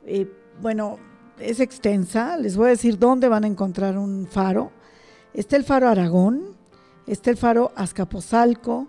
[0.07, 0.99] eh, bueno,
[1.39, 2.37] es extensa.
[2.37, 4.71] Les voy a decir dónde van a encontrar un faro.
[5.35, 6.57] Está el faro Aragón,
[7.07, 8.89] está el faro Azcapotzalco,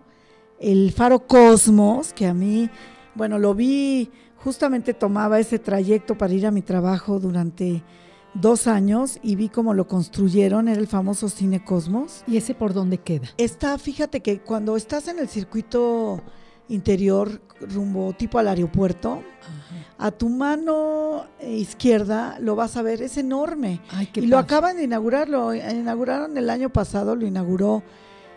[0.60, 2.69] el faro Cosmos, que a mí,
[3.15, 7.84] bueno, lo vi, justamente tomaba ese trayecto para ir a mi trabajo durante
[8.34, 12.24] dos años y vi cómo lo construyeron, era el famoso Cine Cosmos.
[12.28, 13.30] ¿Y ese por dónde queda?
[13.38, 16.22] Está, fíjate que cuando estás en el circuito
[16.70, 19.22] interior rumbo tipo al aeropuerto,
[19.98, 23.82] a tu mano izquierda lo vas a ver, es enorme.
[24.15, 27.84] y lo acaban de inaugurar, lo inauguraron el año pasado, lo inauguró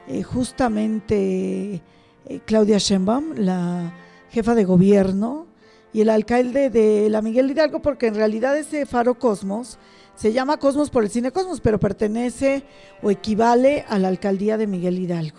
[0.07, 1.83] eh, justamente
[2.27, 3.95] eh, Claudia Sheinbaum, la
[4.31, 5.47] jefa de gobierno,
[5.95, 9.79] y el alcalde de la Miguel Hidalgo, porque en realidad ese faro Cosmos
[10.17, 12.65] se llama Cosmos por el cine Cosmos, pero pertenece
[13.01, 15.39] o equivale a la alcaldía de Miguel Hidalgo.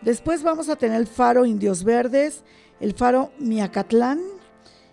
[0.00, 2.44] Después vamos a tener el faro Indios Verdes,
[2.78, 4.20] el faro Miacatlán,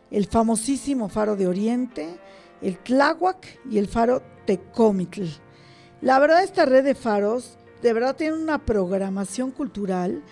[0.09, 2.19] el famosísimo Faro de Oriente,
[2.61, 5.25] el Tláhuac y el Faro Tecomitl.
[6.01, 10.23] La verdad, esta red de faros de verdad tiene una programación cultural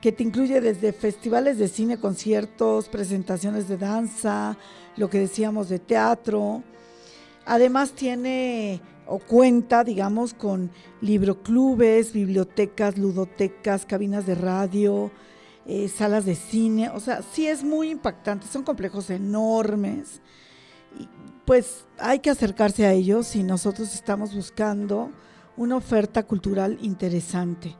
[0.00, 4.56] que te incluye desde festivales de cine, conciertos, presentaciones de danza,
[4.96, 6.62] lo que decíamos de teatro.
[7.46, 15.10] Además tiene o cuenta, digamos, con libroclubes, bibliotecas, ludotecas, cabinas de radio,
[15.66, 16.90] eh, salas de cine.
[16.90, 20.20] O sea, sí es muy impactante, son complejos enormes.
[21.44, 25.10] Pues hay que acercarse a ellos y nosotros estamos buscando
[25.56, 27.74] una oferta cultural interesante.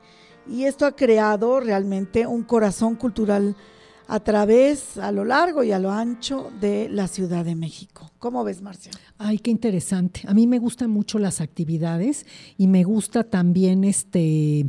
[0.51, 3.55] Y esto ha creado realmente un corazón cultural
[4.07, 8.11] a través, a lo largo y a lo ancho de la Ciudad de México.
[8.19, 8.91] ¿Cómo ves, Marcia?
[9.19, 10.23] Ay, qué interesante.
[10.27, 12.25] A mí me gustan mucho las actividades
[12.57, 14.67] y me gusta también este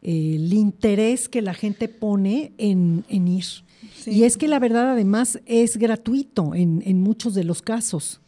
[0.00, 3.44] el interés que la gente pone en, ir.
[4.06, 8.20] Y es que la verdad además es gratuito en, en muchos de los casos.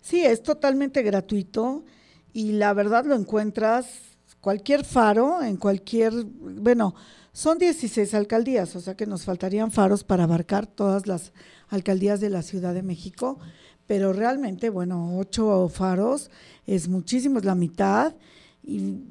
[0.00, 1.84] Sí, es totalmente gratuito
[2.32, 4.07] y la verdad lo encuentras
[4.40, 6.94] cualquier faro, en cualquier, bueno,
[7.32, 11.32] son 16 alcaldías, o sea que nos faltarían faros para abarcar todas las
[11.68, 13.38] alcaldías de la Ciudad de México,
[13.86, 16.30] pero realmente, bueno, ocho faros
[16.66, 18.14] es muchísimo, es la mitad
[18.62, 19.04] y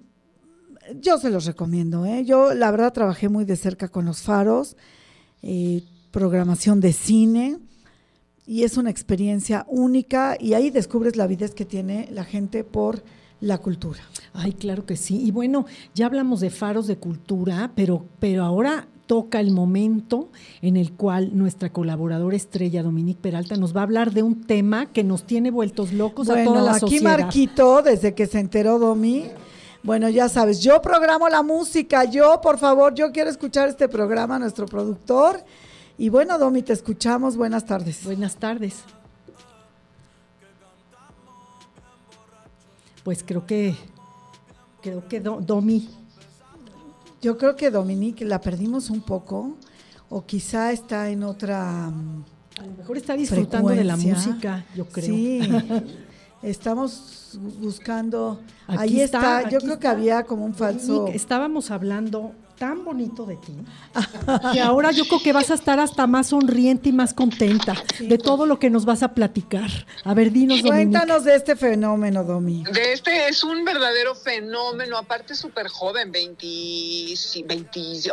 [1.02, 2.06] yo se los recomiendo.
[2.06, 2.24] ¿eh?
[2.26, 4.78] Yo la verdad trabajé muy de cerca con los faros,
[5.42, 7.58] eh, programación de cine
[8.46, 13.04] y es una experiencia única y ahí descubres la avidez que tiene la gente por
[13.40, 14.00] la cultura.
[14.34, 15.22] Ay, claro que sí.
[15.24, 20.30] Y bueno, ya hablamos de faros de cultura, pero, pero ahora toca el momento
[20.62, 24.88] en el cual nuestra colaboradora estrella Dominique Peralta nos va a hablar de un tema
[24.88, 27.14] que nos tiene vueltos locos a toda la aquí sociedad.
[27.14, 29.26] Aquí Marquito, desde que se enteró Domi,
[29.82, 34.38] bueno, ya sabes, yo programo la música, yo, por favor, yo quiero escuchar este programa,
[34.38, 35.44] nuestro productor.
[35.98, 37.38] Y bueno, Domi, te escuchamos.
[37.38, 38.04] Buenas tardes.
[38.04, 38.84] Buenas tardes.
[43.08, 43.74] Pues creo que,
[44.82, 45.88] creo que Domi.
[47.22, 49.56] Yo creo que Dominique la perdimos un poco,
[50.10, 51.86] o quizá está en otra.
[51.86, 55.06] A lo mejor está disfrutando de la música, yo creo.
[55.06, 55.40] Sí,
[56.44, 58.42] estamos buscando.
[58.68, 61.08] ahí está, yo creo que había como un falso.
[61.08, 63.54] estábamos hablando tan bonito de ti,
[64.54, 68.18] que ahora yo creo que vas a estar hasta más sonriente y más contenta de
[68.18, 69.70] todo lo que nos vas a platicar.
[70.04, 72.64] A ver, dinos, Cuéntanos de este fenómeno, Domi.
[72.72, 78.10] De este es un verdadero fenómeno, aparte súper joven, 26, 26,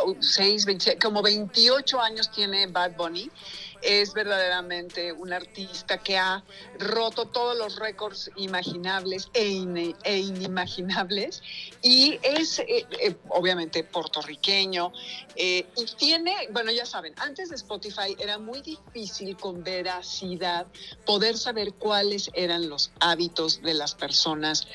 [1.02, 3.30] como 28 años tiene Bad Bunny
[3.84, 6.42] es verdaderamente un artista que ha
[6.78, 11.42] roto todos los récords imaginables e, e inimaginables
[11.82, 14.92] y es eh, eh, obviamente puertorriqueño
[15.36, 20.66] eh, y tiene, bueno ya saben, antes de Spotify era muy difícil con veracidad
[21.04, 24.66] poder saber cuáles eran los hábitos de las personas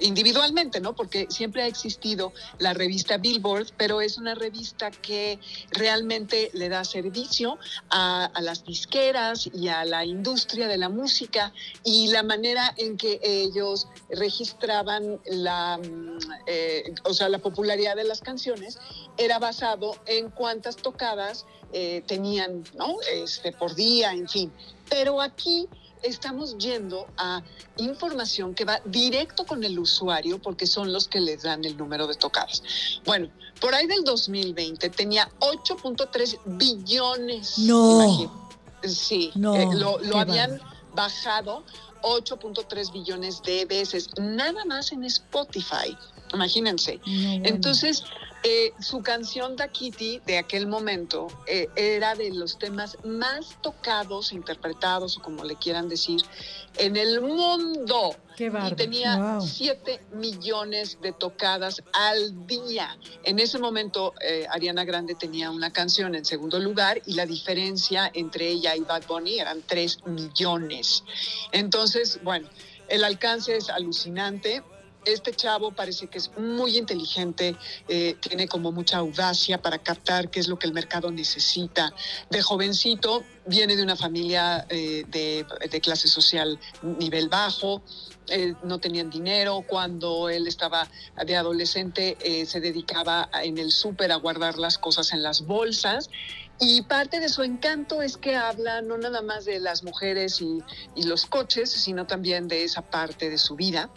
[0.00, 0.94] individualmente, ¿no?
[0.94, 5.38] Porque siempre ha existido la revista Billboard, pero es una revista que
[5.70, 7.58] realmente le da servicio
[7.90, 11.52] a, las disqueras y a la industria de la música
[11.84, 18.04] y la manera en que ellos registraban la, mm, eh, o sea, la popularidad de
[18.04, 18.78] las canciones
[19.16, 22.96] era basado en cuántas tocadas eh, tenían, ¿no?
[23.12, 24.52] Este, por día, en fin.
[24.88, 25.68] Pero aquí
[26.02, 27.42] estamos yendo a
[27.76, 32.06] información que va directo con el usuario porque son los que les dan el número
[32.06, 32.62] de tocadas.
[33.04, 33.28] Bueno,
[33.60, 37.58] por ahí del 2020 tenía 8.3 billones.
[37.58, 38.46] No.
[38.82, 40.60] Sí, eh, lo, habían
[40.94, 41.64] bajado
[42.02, 45.96] 8.3 billones de veces, nada más en Spotify.
[46.32, 47.00] Imagínense.
[47.04, 48.04] Entonces,
[48.48, 54.32] eh, su canción Da Kitty de aquel momento eh, era de los temas más tocados,
[54.32, 56.20] interpretados o como le quieran decir,
[56.78, 58.14] en el mundo.
[58.36, 62.96] Qué y tenía 7 millones de tocadas al día.
[63.24, 68.08] En ese momento, eh, Ariana Grande tenía una canción en segundo lugar y la diferencia
[68.14, 71.02] entre ella y Bad Bunny eran 3 millones.
[71.50, 72.48] Entonces, bueno,
[72.88, 74.62] el alcance es alucinante
[75.06, 77.56] este chavo parece que es muy inteligente,
[77.88, 81.94] eh, tiene como mucha audacia para captar qué es lo que el mercado necesita.
[82.30, 87.82] De jovencito, viene de una familia eh, de, clase social nivel bajo,
[88.28, 89.62] eh, no tenían dinero.
[89.66, 90.88] Cuando él estaba
[91.24, 96.10] de adolescente, se dedicaba en el súper a guardar las cosas en las bolsas
[96.58, 100.58] Y parte de su encanto es que habla no nada más de las mujeres y,
[100.94, 103.90] y, los coches, sino también de esa parte de su vida.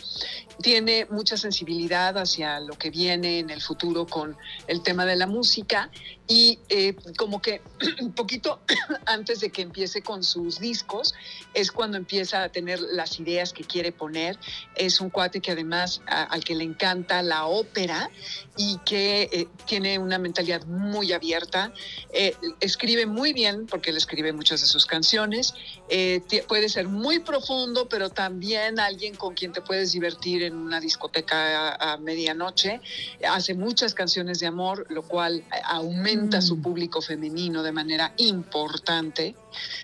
[0.62, 4.36] Tiene mucha sensibilidad hacia lo que viene en el futuro con
[4.68, 5.89] el tema de la música
[6.28, 7.62] y eh, como que
[8.01, 8.60] un poquito
[9.05, 11.14] antes de que empiece con sus discos
[11.53, 14.38] es cuando empieza a tener las ideas que quiere poner.
[14.76, 18.12] Es un cuate que además a, al que le encanta la ópera
[18.57, 21.74] y que eh, tiene una mentalidad muy abierta.
[22.12, 25.53] Eh, escribe muy bien porque él escribe muchas de sus canciones.
[25.89, 30.80] Eh, puede ser muy profundo, pero también alguien con quien te puedes divertir en una
[30.80, 32.82] discoteca a, a medianoche.
[33.28, 36.41] Hace muchas canciones de amor, lo cual aumenta mm.
[36.41, 39.36] su público femenino de manera importante.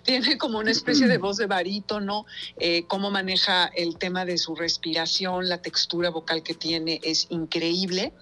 [0.04, 2.26] Tiene como una especie de voz de barítono,
[2.58, 8.14] eh, cómo maneja el tema de su respiración, la textura vocal que tiene es increíble.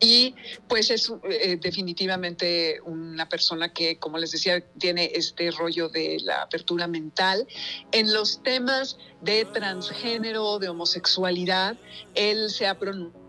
[0.00, 0.34] Y
[0.68, 6.42] pues es eh, definitivamente una persona que, como les decía, tiene este rollo de la
[6.42, 7.46] apertura mental.
[7.92, 11.76] En los temas de transgénero, de homosexualidad,
[12.14, 13.23] él se ha pronunciado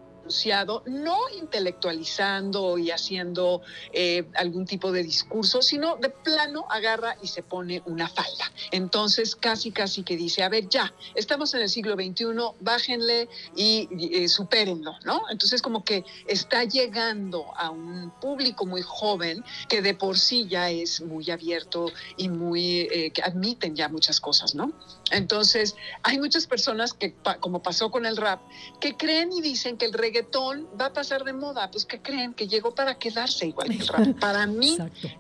[0.86, 3.62] no intelectualizando y haciendo
[3.94, 8.52] eh, algún tipo de discurso, sino de plano agarra y se pone una falda.
[8.72, 12.26] Entonces, casi, casi que dice, a ver, ya, estamos en el siglo XXI,
[12.60, 15.24] bájenle y, eh, supérenlo, ¿no?
[15.30, 20.70] Entonces, como que está llegando a un público muy joven que de por sí ya
[20.70, 24.72] es muy abierto y muy, eh, que admiten ya muchas cosas, ¿no?
[25.12, 28.42] Entonces, hay muchas personas que, como pasó con el rap,
[28.80, 31.70] que creen y dicen que el reggaetón va a pasar de moda.
[31.72, 34.20] Pues que creen que llegó para quedarse igual que el rap.
[34.20, 34.78] Para mi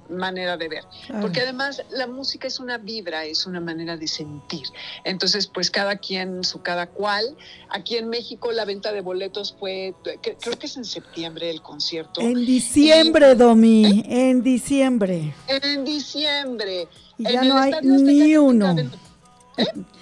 [0.09, 0.83] manera de ver.
[1.21, 4.67] Porque además la música es una vibra, es una manera de sentir.
[5.03, 7.35] Entonces, pues cada quien, su cada cual.
[7.69, 12.21] Aquí en México la venta de boletos fue, creo que es en septiembre el concierto.
[12.21, 15.33] En diciembre, Domi, en diciembre.
[15.47, 16.87] En diciembre.
[17.17, 18.75] Y ya no hay ni uno.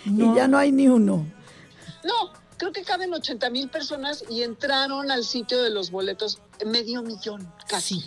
[0.06, 1.26] Y ya no hay ni uno.
[2.04, 7.02] No, creo que caben 80 mil personas y entraron al sitio de los boletos medio
[7.02, 8.06] millón, casi.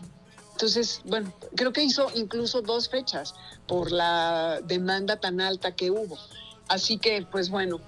[0.53, 3.35] Entonces, bueno, creo que hizo incluso dos fechas
[3.69, 6.17] por la demanda tan alta que hubo.
[6.69, 7.83] Así que, pues bueno,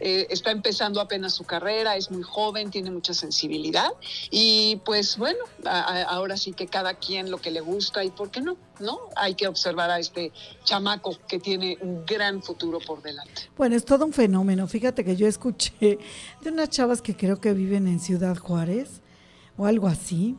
[0.00, 3.90] eh, está empezando apenas su carrera, es muy joven, tiene mucha sensibilidad
[4.30, 8.40] y pues bueno, ahora sí que cada quien lo que le gusta y por qué
[8.40, 8.98] no, ¿no?
[9.16, 10.32] Hay que observar a este
[10.64, 13.42] chamaco que tiene un gran futuro por delante.
[13.56, 14.66] Bueno, es todo un fenómeno.
[14.66, 15.98] Fíjate que yo escuché
[16.42, 19.02] de unas chavas que creo que viven en Ciudad Juárez
[19.56, 20.36] o algo así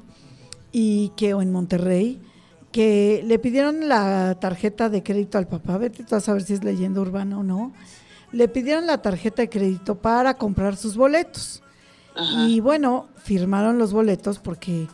[0.71, 2.21] y que o en Monterrey
[2.71, 6.63] que le pidieron la tarjeta de crédito al papá, vete tú a saber si es
[6.63, 7.73] leyenda urbana o no,
[8.31, 11.61] le pidieron la tarjeta de crédito para comprar sus boletos.
[12.45, 14.87] Y bueno, firmaron los boletos porque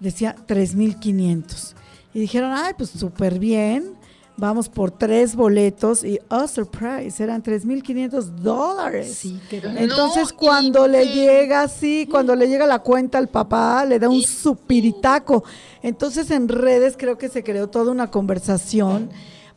[0.00, 1.74] decía 3.500.
[2.14, 3.94] Y dijeron, ay, pues súper bien,
[4.36, 9.14] vamos por tres boletos y, oh, surprise, eran 3.500 dólares.
[9.14, 14.08] Sí, Entonces cuando le llega, sí, cuando le llega la cuenta al papá, le da
[14.08, 15.44] un supiritaco.
[15.82, 19.10] Entonces en redes creo que se creó toda una conversación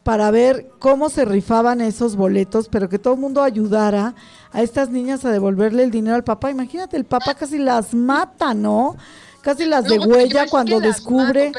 [0.05, 4.13] para ver cómo se rifaban esos boletos, pero que todo el mundo ayudara
[4.51, 6.51] a estas niñas a devolverle el dinero al papá.
[6.51, 8.97] Imagínate, el papá casi las mata, ¿no?
[9.41, 11.51] Casi las degüella cuando descubre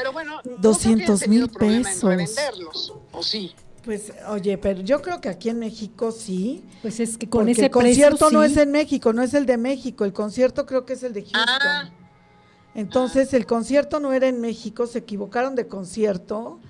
[0.59, 2.93] 200 mil pesos.
[3.11, 3.51] ¿o sí?
[3.83, 6.63] Pues, oye, pero yo creo que aquí en México sí.
[6.81, 9.57] Pues es que con ese el concierto no es en México, no es el de
[9.57, 11.43] México, el concierto creo que es el de Houston.
[11.45, 11.89] Ah.
[12.75, 16.61] Entonces, el concierto no era en México, se equivocaron de concierto.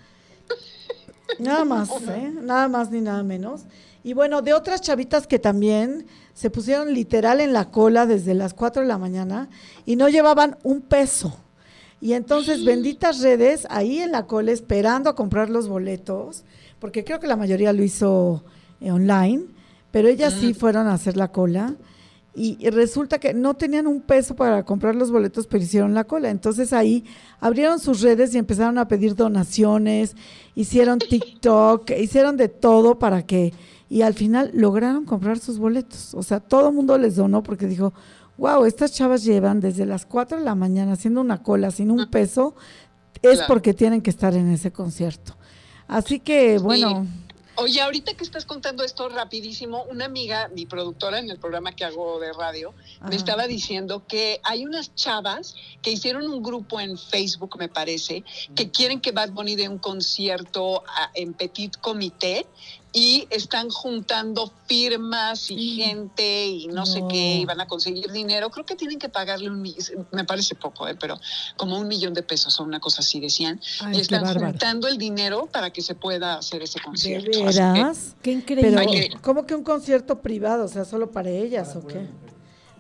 [1.40, 2.32] Nada más, ¿eh?
[2.42, 3.64] Nada más ni nada menos.
[4.04, 8.54] Y bueno, de otras chavitas que también se pusieron literal en la cola desde las
[8.54, 9.50] 4 de la mañana
[9.86, 11.38] y no llevaban un peso.
[12.00, 16.44] Y entonces, benditas redes, ahí en la cola esperando a comprar los boletos,
[16.80, 18.44] porque creo que la mayoría lo hizo
[18.82, 19.46] eh, online,
[19.90, 21.74] pero ellas sí fueron a hacer la cola
[22.40, 26.30] y, resulta que no tenían un peso para comprar los boletos, pero hicieron la cola.
[26.30, 27.04] Entonces ahí
[27.40, 30.16] abrieron sus redes y empezaron a pedir donaciones,
[30.54, 33.54] hicieron TikTok, hicieron de todo para que,
[33.90, 36.14] y al final lograron comprar sus boletos.
[36.14, 37.92] O sea, todo el mundo les donó porque dijo,
[38.38, 42.08] wow, estas chavas llevan desde las 4 de la mañana haciendo una cola sin un
[42.12, 42.54] peso,
[43.24, 45.36] es porque tienen que estar en ese concierto.
[45.88, 47.08] Así que, bueno.
[47.60, 51.86] Oye, ahorita que estás contando esto rapidísimo, una amiga, mi productora en el programa que
[51.86, 52.76] hago de radio,
[53.10, 58.24] me estaba diciendo que hay unas chavas que hicieron un grupo en Facebook, me parece,
[58.56, 60.84] que quieren que Bad Bunny dé un concierto
[61.16, 62.46] en Petit Comité
[62.98, 68.50] y están juntando firmas y gente y no, sé qué, y van a conseguir dinero.
[68.50, 70.96] Creo que tienen que pagarle un millón, me parece poco, ¿eh?
[71.00, 71.20] pero
[71.58, 73.62] como un millón de pesos o una cosa así decían.
[73.94, 77.38] y están juntando el dinero para que se pueda hacer ese concierto.
[77.38, 78.16] ¿De veras?
[78.24, 79.12] qué increíble.
[79.22, 80.66] ¿Cómo que un concierto privado?
[80.66, 82.08] O sea, solo para ellas o qué?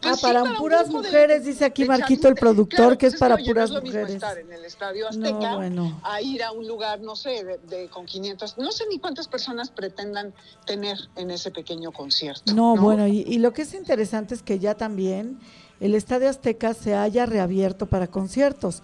[0.01, 3.79] Pues ah, para, puras mujeres, dice aquí Marquito, el productor, que es para puras no
[3.79, 4.13] es mujeres.
[4.13, 5.59] estar en el Estadio Azteca
[6.03, 9.71] a ir a un lugar, no sé, de, con 500, no sé ni cuántas personas
[9.71, 10.33] pretendan
[10.65, 12.53] tener en ese pequeño concierto.
[12.53, 15.39] No, bueno, y, y, lo que es interesante es que ya también
[15.79, 18.83] el Estadio Azteca se haya reabierto para conciertos,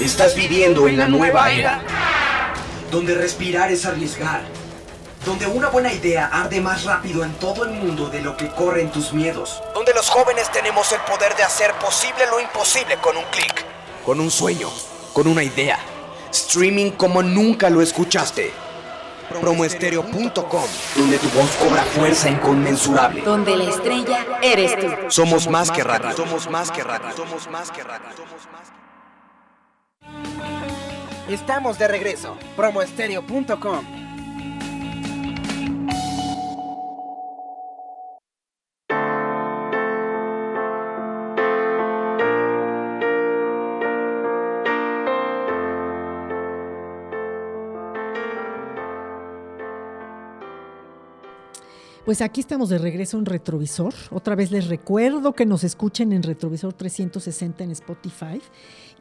[0.00, 1.80] Estás viviendo en la nueva era,
[2.90, 4.42] donde respirar es arriesgar,
[5.24, 8.90] donde una buena idea arde más rápido en todo el mundo de lo que corren
[8.90, 13.24] tus miedos, donde los jóvenes tenemos el poder de hacer posible lo imposible con un
[13.24, 13.64] clic,
[14.04, 14.70] con un sueño,
[15.12, 15.78] con una idea.
[16.30, 18.52] Streaming como nunca lo escuchaste.
[19.40, 20.64] Promoestereo.com,
[20.96, 23.20] donde tu voz cobra fuerza inconmensurable.
[23.22, 24.86] Donde la estrella eres tú.
[25.08, 26.16] Somos más que radio.
[26.16, 27.14] Somos más que radio.
[27.14, 28.06] Somos más que radio.
[31.28, 32.36] Estamos de regreso.
[32.56, 33.97] Promoestereo.com
[52.08, 53.92] Pues aquí estamos de regreso en Retrovisor.
[54.10, 58.40] Otra vez les recuerdo que nos escuchen en Retrovisor 360 en Spotify.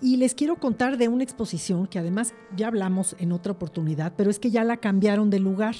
[0.02, 4.30] Y les quiero contar de una exposición que además ya hablamos en otra oportunidad, pero
[4.30, 5.76] es que ya la cambiaron de lugar.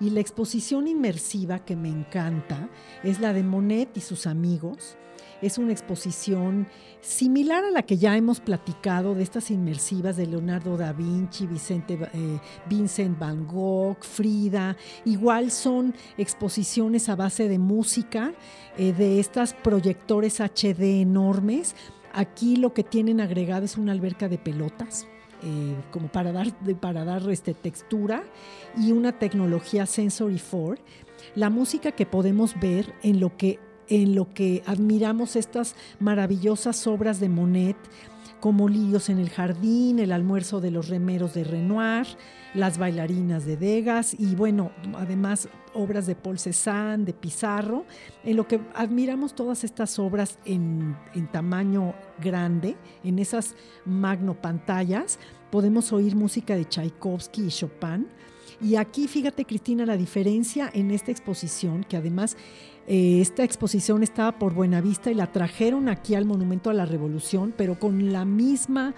[0.00, 2.70] Y la exposición inmersiva que me encanta
[3.04, 4.96] es la de Monet y sus amigos
[5.42, 6.68] es una exposición
[7.00, 12.38] similar a la que ya hemos platicado de estas inmersivas de Leonardo da Vinci, eh,
[12.66, 14.76] Vincent Van Gogh, Frida.
[15.04, 18.32] Igual son exposiciones a base de música,
[18.78, 21.74] eh, de estas proyectores HD enormes.
[22.12, 25.06] Aquí lo que tienen agregado es una alberca de pelotas.
[25.44, 28.22] Eh, como para dar, para dar este, textura
[28.76, 30.80] y una tecnología Sensory 4,
[31.34, 33.58] la música que podemos ver en lo que
[33.92, 37.76] en lo que admiramos estas maravillosas obras de Monet,
[38.40, 42.06] como Lirios en el Jardín, El almuerzo de los remeros de Renoir,
[42.54, 47.84] Las bailarinas de Degas y bueno, además obras de Paul Cézanne, de Pizarro,
[48.24, 55.18] en lo que admiramos todas estas obras en, en tamaño grande, en esas magno pantallas,
[55.50, 58.08] podemos oír música de Tchaikovsky y Chopin.
[58.62, 62.36] Y aquí, fíjate Cristina, la diferencia en esta exposición, que además
[62.86, 67.54] eh, esta exposición estaba por Buenavista y la trajeron aquí al Monumento a la Revolución,
[67.56, 68.94] pero con la misma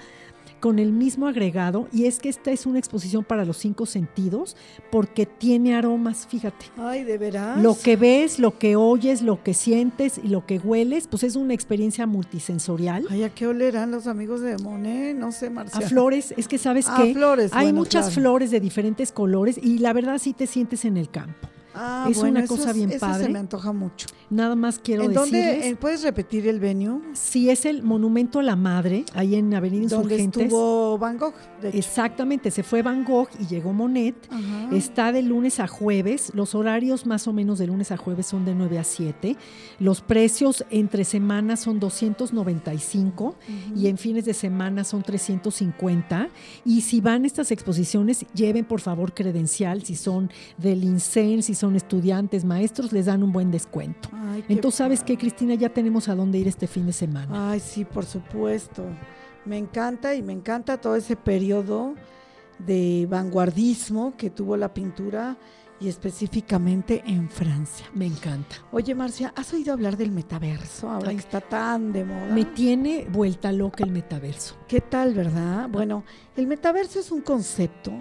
[0.60, 4.56] con el mismo agregado y es que esta es una exposición para los cinco sentidos
[4.90, 6.64] porque tiene aromas, fíjate.
[6.78, 7.62] Ay, de veras.
[7.62, 11.36] Lo que ves, lo que oyes, lo que sientes y lo que hueles, pues es
[11.36, 13.04] una experiencia multisensorial.
[13.10, 15.14] Ay, ¿a qué olerán los amigos de Monet?
[15.14, 15.84] No sé, Marcia.
[15.84, 18.22] A flores, es que sabes Ah, que flores, hay bueno, muchas claro.
[18.22, 21.46] flores de diferentes colores y la verdad sí te sientes en el campo.
[21.74, 23.24] Ah, es bueno, una cosa es- bien eso padre.
[23.24, 24.06] se me antoja mucho.
[24.30, 25.38] Nada más quiero ¿En dónde?
[25.38, 25.66] decirles.
[25.72, 27.00] eh, ¿Puedes repetir el venue?
[27.14, 30.42] Sí, es el Monumento a la Madre, ahí en Avenida Donde Insurgentes.
[30.44, 31.34] estuvo Van Gogh.
[31.60, 31.78] de hecho.
[31.78, 34.14] Exactamente, se fue Van Gogh y llegó Monet.
[34.30, 34.74] Ajá.
[34.74, 36.30] Está de lunes a jueves.
[36.34, 39.36] Los horarios más o menos de lunes a jueves son de 9 a 7.
[39.78, 43.36] Los precios entre semanas son 295
[43.76, 46.28] y en fines de semana son 350.
[46.64, 49.82] Y si van a estas exposiciones, lleven por favor credencial.
[49.84, 54.08] Si son del INSEN, si son estudiantes, maestros, les dan un buen descuento.
[54.12, 55.54] Ay, Entonces, ¿sabes qué, Cristina?
[55.54, 57.50] Ya tenemos a dónde ir este fin de semana.
[57.50, 58.84] Ay, sí, por supuesto.
[59.44, 61.94] Me encanta y me encanta todo ese periodo
[62.58, 65.36] de vanguardismo que tuvo la pintura
[65.80, 67.86] y específicamente en Francia.
[67.94, 68.56] Me encanta.
[68.72, 71.16] Oye, Marcia, ¿has oído hablar del metaverso ahora Ay.
[71.16, 72.26] que está tan de moda?
[72.32, 74.56] Me tiene vuelta loca el metaverso.
[74.68, 75.68] ¿Qué tal, verdad?
[75.68, 76.04] Bueno,
[76.36, 77.92] el metaverso es un concepto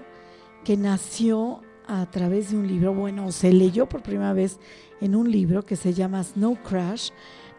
[0.63, 4.59] que nació a través de un libro, bueno, se leyó por primera vez
[5.01, 7.09] en un libro que se llama Snow Crash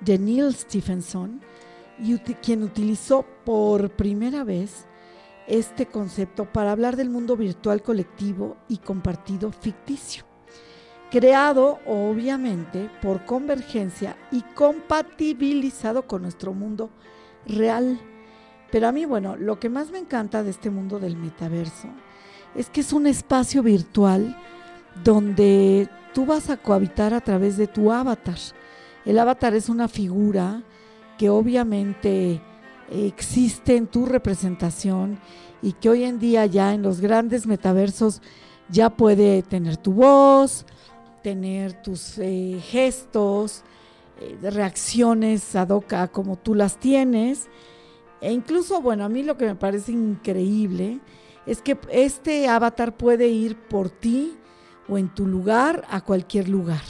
[0.00, 1.40] de Neil Stephenson,
[1.98, 4.86] y quien utilizó por primera vez
[5.46, 10.24] este concepto para hablar del mundo virtual colectivo y compartido ficticio,
[11.10, 16.90] creado obviamente por convergencia y compatibilizado con nuestro mundo
[17.46, 18.00] real.
[18.72, 21.88] Pero a mí, bueno, lo que más me encanta de este mundo del metaverso
[22.54, 24.36] es que es un espacio virtual
[25.02, 28.38] donde tú vas a cohabitar a través de tu avatar.
[29.04, 30.62] El avatar es una figura
[31.18, 32.40] que obviamente
[32.90, 35.18] existe en tu representación
[35.62, 38.22] y que hoy en día ya en los grandes metaversos
[38.68, 40.66] ya puede tener tu voz,
[41.22, 43.62] tener tus eh, gestos,
[44.20, 47.48] eh, reacciones ad hoc como tú las tienes.
[48.20, 51.00] E incluso, bueno, a mí lo que me parece increíble
[51.46, 54.34] es que este avatar puede ir por ti
[54.88, 56.82] o en tu lugar a cualquier lugar.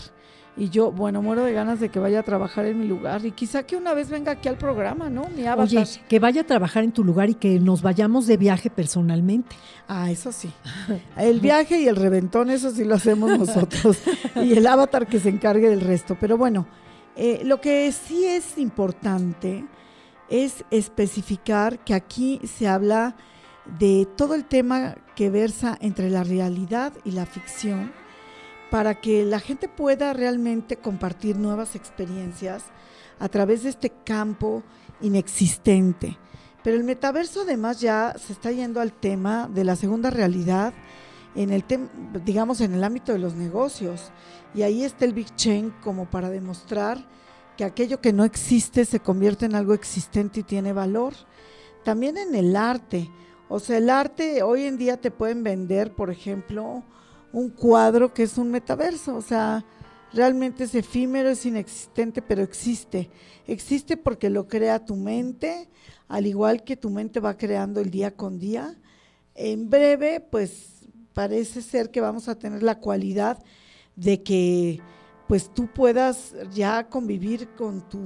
[0.57, 3.33] Y yo, bueno, muero de ganas de que vaya a trabajar en mi lugar y
[3.33, 5.29] quizá que una vez venga aquí al programa, ¿no?
[5.37, 5.83] Mi avatar.
[5.83, 9.57] Oye, que vaya a trabajar en tu lugar y que nos vayamos de viaje personalmente.
[9.89, 10.53] Ah, eso sí.
[11.17, 13.99] El viaje y el reventón, eso sí lo hacemos nosotros.
[14.37, 16.17] y el avatar que se encargue del resto.
[16.21, 16.69] Pero bueno,
[17.17, 19.65] eh, lo que sí es importante
[20.29, 23.17] es especificar que aquí se habla
[23.79, 27.93] de todo el tema que versa entre la realidad y la ficción
[28.71, 32.65] para que la gente pueda realmente compartir nuevas experiencias
[33.19, 34.63] a través de este campo
[35.01, 36.19] inexistente.
[36.63, 40.73] Pero el metaverso además ya se está yendo al tema de la segunda realidad
[41.35, 41.65] en el
[42.25, 44.13] digamos en el ámbito de los negocios
[44.55, 47.07] y ahí está el Big Chain como para demostrar
[47.57, 51.15] que aquello que no existe se convierte en algo existente y tiene valor.
[51.85, 53.11] También en el arte,
[53.55, 56.83] o sea, el arte hoy en día te pueden vender, por ejemplo,
[57.33, 59.65] un cuadro que es un metaverso, o sea,
[60.13, 63.11] realmente es efímero, es inexistente, pero existe.
[63.47, 65.69] Existe porque lo crea tu mente,
[66.09, 68.77] al igual que tu mente va creando el día con día.
[69.37, 73.39] En breve, pues parece ser que vamos a tener la cualidad
[73.95, 74.81] de que
[75.29, 78.01] pues tú puedas ya convivir con tu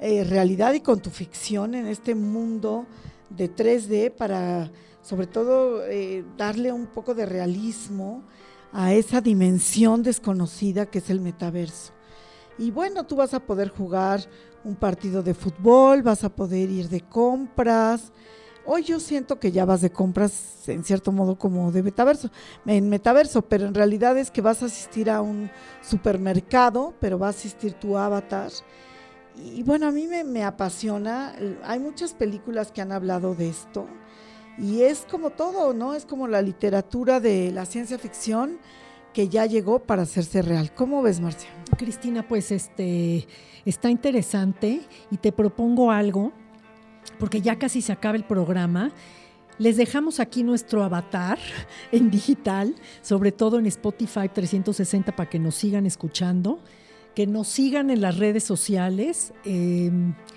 [0.00, 2.88] eh, realidad y con tu ficción en este mundo
[3.36, 4.70] de 3D para
[5.02, 8.22] sobre todo eh, darle un poco de realismo
[8.72, 11.92] a esa dimensión desconocida que es el metaverso.
[12.56, 14.20] Y bueno, tú vas a poder jugar
[14.64, 18.12] un partido de fútbol, vas a poder ir de compras.
[18.64, 22.30] Hoy yo siento que ya vas de compras en cierto modo como de metaverso,
[22.64, 25.50] en metaverso, pero en realidad es que vas a asistir a un
[25.82, 28.52] supermercado, pero va a asistir tu avatar.
[29.36, 31.34] Y bueno, a mí me, apasiona.
[31.64, 33.86] Hay muchas películas que han hablado de esto.
[34.58, 35.94] Y es como todo, ¿no?
[35.94, 38.58] Es como la literatura de la ciencia ficción
[39.14, 40.72] que ya llegó para hacerse real.
[40.74, 41.50] ¿Cómo ves, Marcia?
[41.76, 43.26] Cristina, pues este
[43.64, 46.32] está interesante y te propongo algo,
[47.18, 48.92] porque ya casi se acaba el programa.
[49.58, 51.38] Les dejamos aquí nuestro avatar
[51.92, 56.60] en digital, sobre todo en Spotify 360 para que nos sigan escuchando,
[57.14, 59.32] que nos sigan en las redes sociales.
[59.44, 59.90] Eh,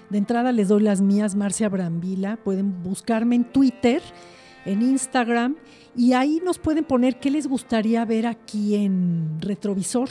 [0.10, 2.38] de entrada les doy las mías, Marcia Brambila.
[2.38, 4.02] Pueden buscarme en Twitter,
[4.66, 5.56] en Instagram,
[5.96, 10.10] y ahí nos pueden poner qué les gustaría ver aquí en Retrovisor.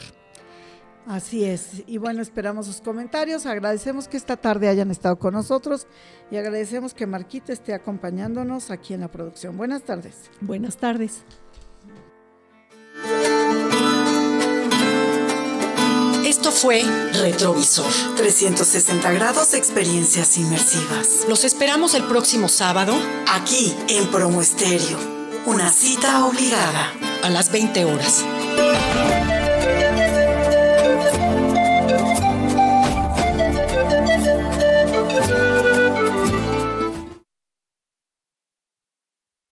[1.07, 1.83] Así es.
[1.87, 3.45] Y bueno, esperamos sus comentarios.
[3.45, 5.87] Agradecemos que esta tarde hayan estado con nosotros
[6.31, 9.57] y agradecemos que Marquita esté acompañándonos aquí en la producción.
[9.57, 10.31] Buenas tardes.
[10.41, 11.25] Buenas tardes.
[16.45, 16.83] Esto fue
[17.23, 17.91] Retrovisor.
[18.17, 21.25] 360 grados de experiencias inmersivas.
[21.27, 22.95] Los esperamos el próximo sábado
[23.27, 24.99] Aquí en Promo Estéreo.
[25.47, 26.93] Una cita obligada.
[27.23, 28.27] a las 20 horas.